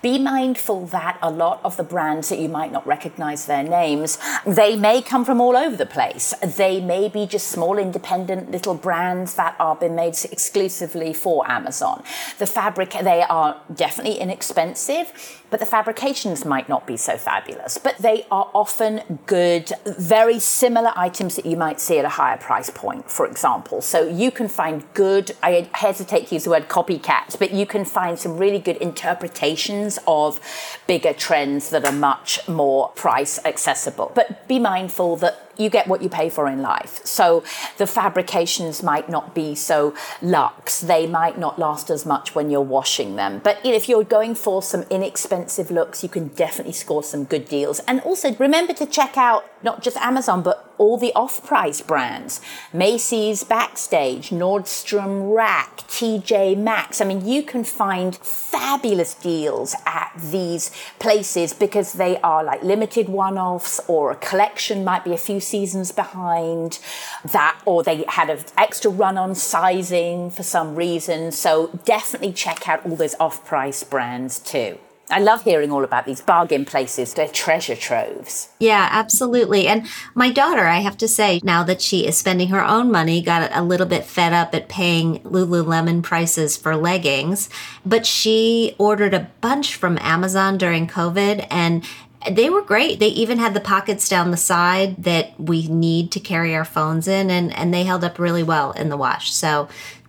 Be 0.00 0.18
mindful 0.18 0.86
that 0.86 1.18
a 1.20 1.30
lot 1.30 1.60
of 1.64 1.76
the 1.76 1.82
brands 1.82 2.28
that 2.28 2.38
you 2.38 2.48
might 2.48 2.70
not 2.70 2.86
recognize 2.86 3.46
their 3.46 3.64
names, 3.64 4.18
they 4.46 4.76
may 4.76 5.02
come 5.02 5.24
from 5.24 5.40
all 5.40 5.56
over 5.56 5.76
the 5.76 5.86
place. 5.86 6.34
They 6.42 6.80
may 6.80 7.08
be 7.08 7.26
just 7.26 7.48
small 7.48 7.78
independent 7.78 8.50
little 8.50 8.74
brands 8.74 9.34
that 9.34 9.56
are 9.58 9.74
been 9.74 9.96
made 9.96 10.16
exclusively 10.30 11.12
for 11.12 11.48
Amazon. 11.50 12.04
The 12.38 12.46
fabric, 12.46 12.90
they 12.90 13.22
are 13.22 13.60
definitely 13.74 14.18
inexpensive 14.18 15.12
but 15.50 15.60
the 15.60 15.66
fabrications 15.66 16.44
might 16.44 16.68
not 16.68 16.86
be 16.86 16.96
so 16.96 17.16
fabulous. 17.16 17.78
But 17.78 17.98
they 17.98 18.26
are 18.30 18.50
often 18.54 19.20
good, 19.26 19.72
very 19.86 20.38
similar 20.38 20.92
items 20.96 21.36
that 21.36 21.46
you 21.46 21.56
might 21.56 21.80
see 21.80 21.98
at 21.98 22.04
a 22.04 22.10
higher 22.10 22.36
price 22.36 22.70
point, 22.70 23.10
for 23.10 23.26
example. 23.26 23.80
So 23.80 24.06
you 24.06 24.30
can 24.30 24.48
find 24.48 24.84
good, 24.94 25.32
I 25.42 25.68
hesitate 25.72 26.28
to 26.28 26.34
use 26.34 26.44
the 26.44 26.50
word 26.50 26.68
copycats, 26.68 27.38
but 27.38 27.52
you 27.52 27.66
can 27.66 27.84
find 27.84 28.18
some 28.18 28.36
really 28.36 28.58
good 28.58 28.76
interpretations 28.76 29.87
of 30.06 30.40
bigger 30.86 31.12
trends 31.12 31.70
that 31.70 31.84
are 31.84 31.92
much 31.92 32.46
more 32.48 32.88
price 32.90 33.38
accessible. 33.44 34.12
But 34.14 34.46
be 34.48 34.58
mindful 34.58 35.16
that 35.16 35.48
you 35.56 35.68
get 35.68 35.88
what 35.88 36.02
you 36.02 36.08
pay 36.08 36.30
for 36.30 36.46
in 36.48 36.62
life. 36.62 37.04
So 37.04 37.42
the 37.78 37.86
fabrications 37.86 38.82
might 38.82 39.08
not 39.08 39.34
be 39.34 39.54
so 39.54 39.94
luxe. 40.22 40.80
They 40.80 41.06
might 41.06 41.38
not 41.38 41.58
last 41.58 41.90
as 41.90 42.06
much 42.06 42.34
when 42.34 42.50
you're 42.50 42.60
washing 42.60 43.16
them. 43.16 43.40
But 43.42 43.58
if 43.64 43.88
you're 43.88 44.04
going 44.04 44.34
for 44.36 44.62
some 44.62 44.82
inexpensive 44.90 45.70
looks, 45.70 46.02
you 46.02 46.08
can 46.08 46.28
definitely 46.28 46.74
score 46.74 47.02
some 47.02 47.24
good 47.24 47.48
deals. 47.48 47.80
And 47.80 48.00
also 48.00 48.34
remember 48.36 48.72
to 48.74 48.86
check 48.86 49.16
out 49.16 49.44
not 49.62 49.82
just 49.82 49.96
Amazon, 49.96 50.42
but 50.42 50.67
all 50.78 50.96
the 50.96 51.12
off 51.14 51.44
price 51.44 51.80
brands 51.80 52.40
Macy's 52.72 53.44
Backstage, 53.44 54.30
Nordstrom 54.30 55.34
Rack, 55.34 55.78
TJ 55.88 56.56
Maxx. 56.56 57.00
I 57.00 57.04
mean, 57.04 57.26
you 57.26 57.42
can 57.42 57.64
find 57.64 58.16
fabulous 58.16 59.14
deals 59.14 59.74
at 59.86 60.12
these 60.16 60.70
places 60.98 61.52
because 61.52 61.94
they 61.94 62.18
are 62.20 62.42
like 62.44 62.62
limited 62.62 63.08
one 63.08 63.38
offs 63.38 63.80
or 63.88 64.10
a 64.10 64.16
collection 64.16 64.84
might 64.84 65.04
be 65.04 65.12
a 65.12 65.18
few 65.18 65.40
seasons 65.40 65.92
behind 65.92 66.78
that, 67.24 67.60
or 67.64 67.82
they 67.82 68.04
had 68.08 68.30
an 68.30 68.38
extra 68.56 68.90
run 68.90 69.18
on 69.18 69.34
sizing 69.34 70.30
for 70.30 70.42
some 70.42 70.74
reason. 70.74 71.32
So 71.32 71.78
definitely 71.84 72.32
check 72.32 72.68
out 72.68 72.84
all 72.86 72.96
those 72.96 73.14
off 73.18 73.44
price 73.44 73.82
brands 73.82 74.38
too. 74.38 74.78
I 75.10 75.20
love 75.20 75.44
hearing 75.44 75.70
all 75.70 75.84
about 75.84 76.06
these 76.06 76.20
bargain 76.20 76.64
places. 76.64 77.14
They're 77.14 77.28
treasure 77.28 77.76
troves. 77.76 78.48
Yeah, 78.58 78.88
absolutely. 78.90 79.66
And 79.66 79.86
my 80.14 80.30
daughter, 80.30 80.66
I 80.66 80.78
have 80.78 80.96
to 80.98 81.08
say, 81.08 81.40
now 81.42 81.62
that 81.64 81.80
she 81.80 82.06
is 82.06 82.18
spending 82.18 82.48
her 82.48 82.64
own 82.64 82.90
money, 82.90 83.22
got 83.22 83.50
a 83.54 83.62
little 83.62 83.86
bit 83.86 84.04
fed 84.04 84.32
up 84.32 84.54
at 84.54 84.68
paying 84.68 85.20
Lululemon 85.20 86.02
prices 86.02 86.56
for 86.56 86.76
leggings. 86.76 87.48
But 87.86 88.06
she 88.06 88.74
ordered 88.78 89.14
a 89.14 89.30
bunch 89.40 89.74
from 89.74 89.98
Amazon 90.00 90.58
during 90.58 90.86
COVID 90.86 91.46
and 91.50 91.84
they 92.30 92.50
were 92.50 92.62
great. 92.62 92.98
They 92.98 93.08
even 93.08 93.38
had 93.38 93.54
the 93.54 93.60
pockets 93.60 94.08
down 94.08 94.30
the 94.30 94.36
side 94.36 95.02
that 95.04 95.38
we 95.38 95.68
need 95.68 96.10
to 96.12 96.20
carry 96.20 96.54
our 96.54 96.64
phones 96.64 97.06
in, 97.06 97.30
and, 97.30 97.54
and 97.56 97.72
they 97.72 97.84
held 97.84 98.02
up 98.02 98.18
really 98.18 98.42
well 98.42 98.72
in 98.72 98.88
the 98.88 98.96
wash. 98.96 99.32
So 99.32 99.68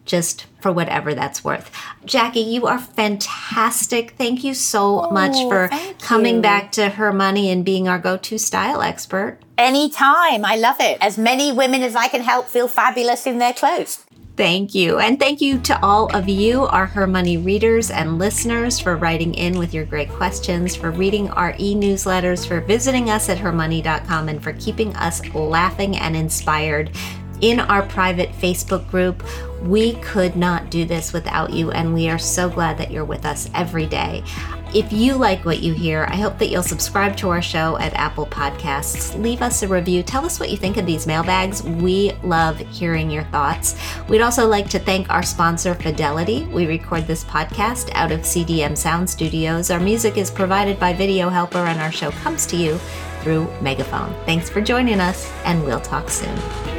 just 0.10 0.48
for 0.60 0.72
whatever 0.72 1.13
that's 1.13 1.43
worth. 1.43 1.72
Jacqui, 2.06 2.43
you 2.43 2.65
are 2.65 2.80
fantastic. 2.80 4.12
Thank 4.17 4.43
you 4.43 4.54
so 4.54 5.06
oh, 5.06 5.12
much 5.12 5.36
for 5.48 5.69
coming 6.00 6.38
you. 6.38 6.41
back 6.41 6.74
to 6.74 6.89
Her 6.89 7.13
Money 7.13 7.50
and 7.50 7.63
being 7.63 7.88
our 7.88 8.00
go 8.00 8.17
to 8.17 8.38
style 8.38 8.82
expert. 8.82 9.38
Anytime. 9.58 10.43
I 10.43 10.56
love 10.58 10.78
it. 10.80 10.98
As 11.00 11.17
many 11.17 11.52
women 11.52 11.84
as 11.84 11.95
I 11.95 12.08
can 12.08 12.22
help 12.22 12.48
feel 12.48 12.67
fabulous 12.67 13.28
in 13.28 13.38
their 13.38 13.54
clothes. 13.54 14.04
Thank 14.36 14.74
you. 14.74 15.00
And 15.00 15.19
thank 15.19 15.41
you 15.41 15.60
to 15.60 15.78
all 15.84 16.15
of 16.15 16.30
you, 16.30 16.63
our 16.63 16.86
Her 16.86 17.06
Money 17.06 17.38
readers 17.38 17.91
and 17.91 18.17
listeners, 18.17 18.80
for 18.80 18.95
writing 18.95 19.34
in 19.34 19.60
with 19.60 19.74
your 19.74 19.84
great 19.84 20.10
questions, 20.10 20.78
for 20.78 20.91
reading 20.91 21.30
our 21.32 21.56
e 21.60 21.76
newsletters, 21.76 22.48
for 22.48 22.62
visiting 22.62 23.10
us 23.10 23.28
at 23.28 23.38
hermoney.com, 23.38 24.30
and 24.30 24.41
for 24.41 24.54
keeping 24.54 24.95
us 24.95 25.22
laughing 25.36 25.98
and 25.98 26.15
inspired 26.15 26.89
in 27.41 27.60
our 27.60 27.84
private 27.84 28.32
Facebook 28.32 28.89
group. 28.89 29.23
We 29.63 29.95
could 29.95 30.36
not 30.36 30.69
do 30.69 30.86
this 30.86 31.12
without 31.12 31.52
you, 31.52 31.71
and 31.71 31.93
we 31.93 32.10
are 32.10 32.17
so 32.17 32.49
glad 32.49 32.78
that 32.78 32.91
you're 32.91 33.06
with 33.06 33.25
us 33.25 33.49
every 33.54 33.86
day. 33.86 34.23
If 34.73 34.93
you 34.93 35.15
like 35.15 35.45
what 35.45 35.63
you 35.63 35.73
hear, 35.73 36.06
I 36.10 36.15
hope 36.15 36.38
that 36.38 36.49
you'll 36.49 36.62
subscribe 36.62 37.17
to 37.17 37.30
our 37.30 37.41
show 37.41 37.78
at 37.80 37.95
Apple 37.95 38.28
Podcasts. 38.28 39.19
Leave 39.19 39.41
us 39.41 39.63
a 39.63 39.67
review. 39.67 40.04
Tell 40.04 40.23
us 40.23 40.39
what 40.39 40.52
you 40.52 40.58
think 40.58 40.78
of 40.78 40.86
these 40.86 41.08
mailbags. 41.08 41.63
We 41.63 42.12
love 42.23 42.60
hearing 42.60 43.10
your 43.10 43.23
thoughts. 43.25 43.75
We'd 44.08 44.21
also 44.21 44.47
like 44.47 44.69
to 44.69 44.80
thank 44.80 45.10
our 45.10 45.23
sponsor, 45.23 45.73
Fidelity. 45.73 46.45
We 46.45 46.67
record 46.67 47.08
this 47.08 47.23
podcast 47.23 47.89
out 47.93 48.12
of 48.12 48.19
CDM 48.19 48.78
Sound 48.78 49.10
Studios. 49.10 49.71
Our 49.71 49.80
music 49.80 50.17
is 50.17 50.30
provided 50.30 50.80
by 50.80 50.93
Video 50.93 51.30
Helper, 51.30 51.65
and 51.65 51.82
our 51.82 51.91
show 51.91 52.12
comes 52.12 52.45
to 52.47 52.56
you 52.56 52.78
through 53.21 53.52
Megaphone. 53.62 54.13
Thanks 54.25 54.52
for 54.52 54.62
joining 54.62 54.99
us, 54.99 55.32
and 55.45 55.63
we'll 55.63 55.82
talk 55.82 56.10
soon. 56.10 56.79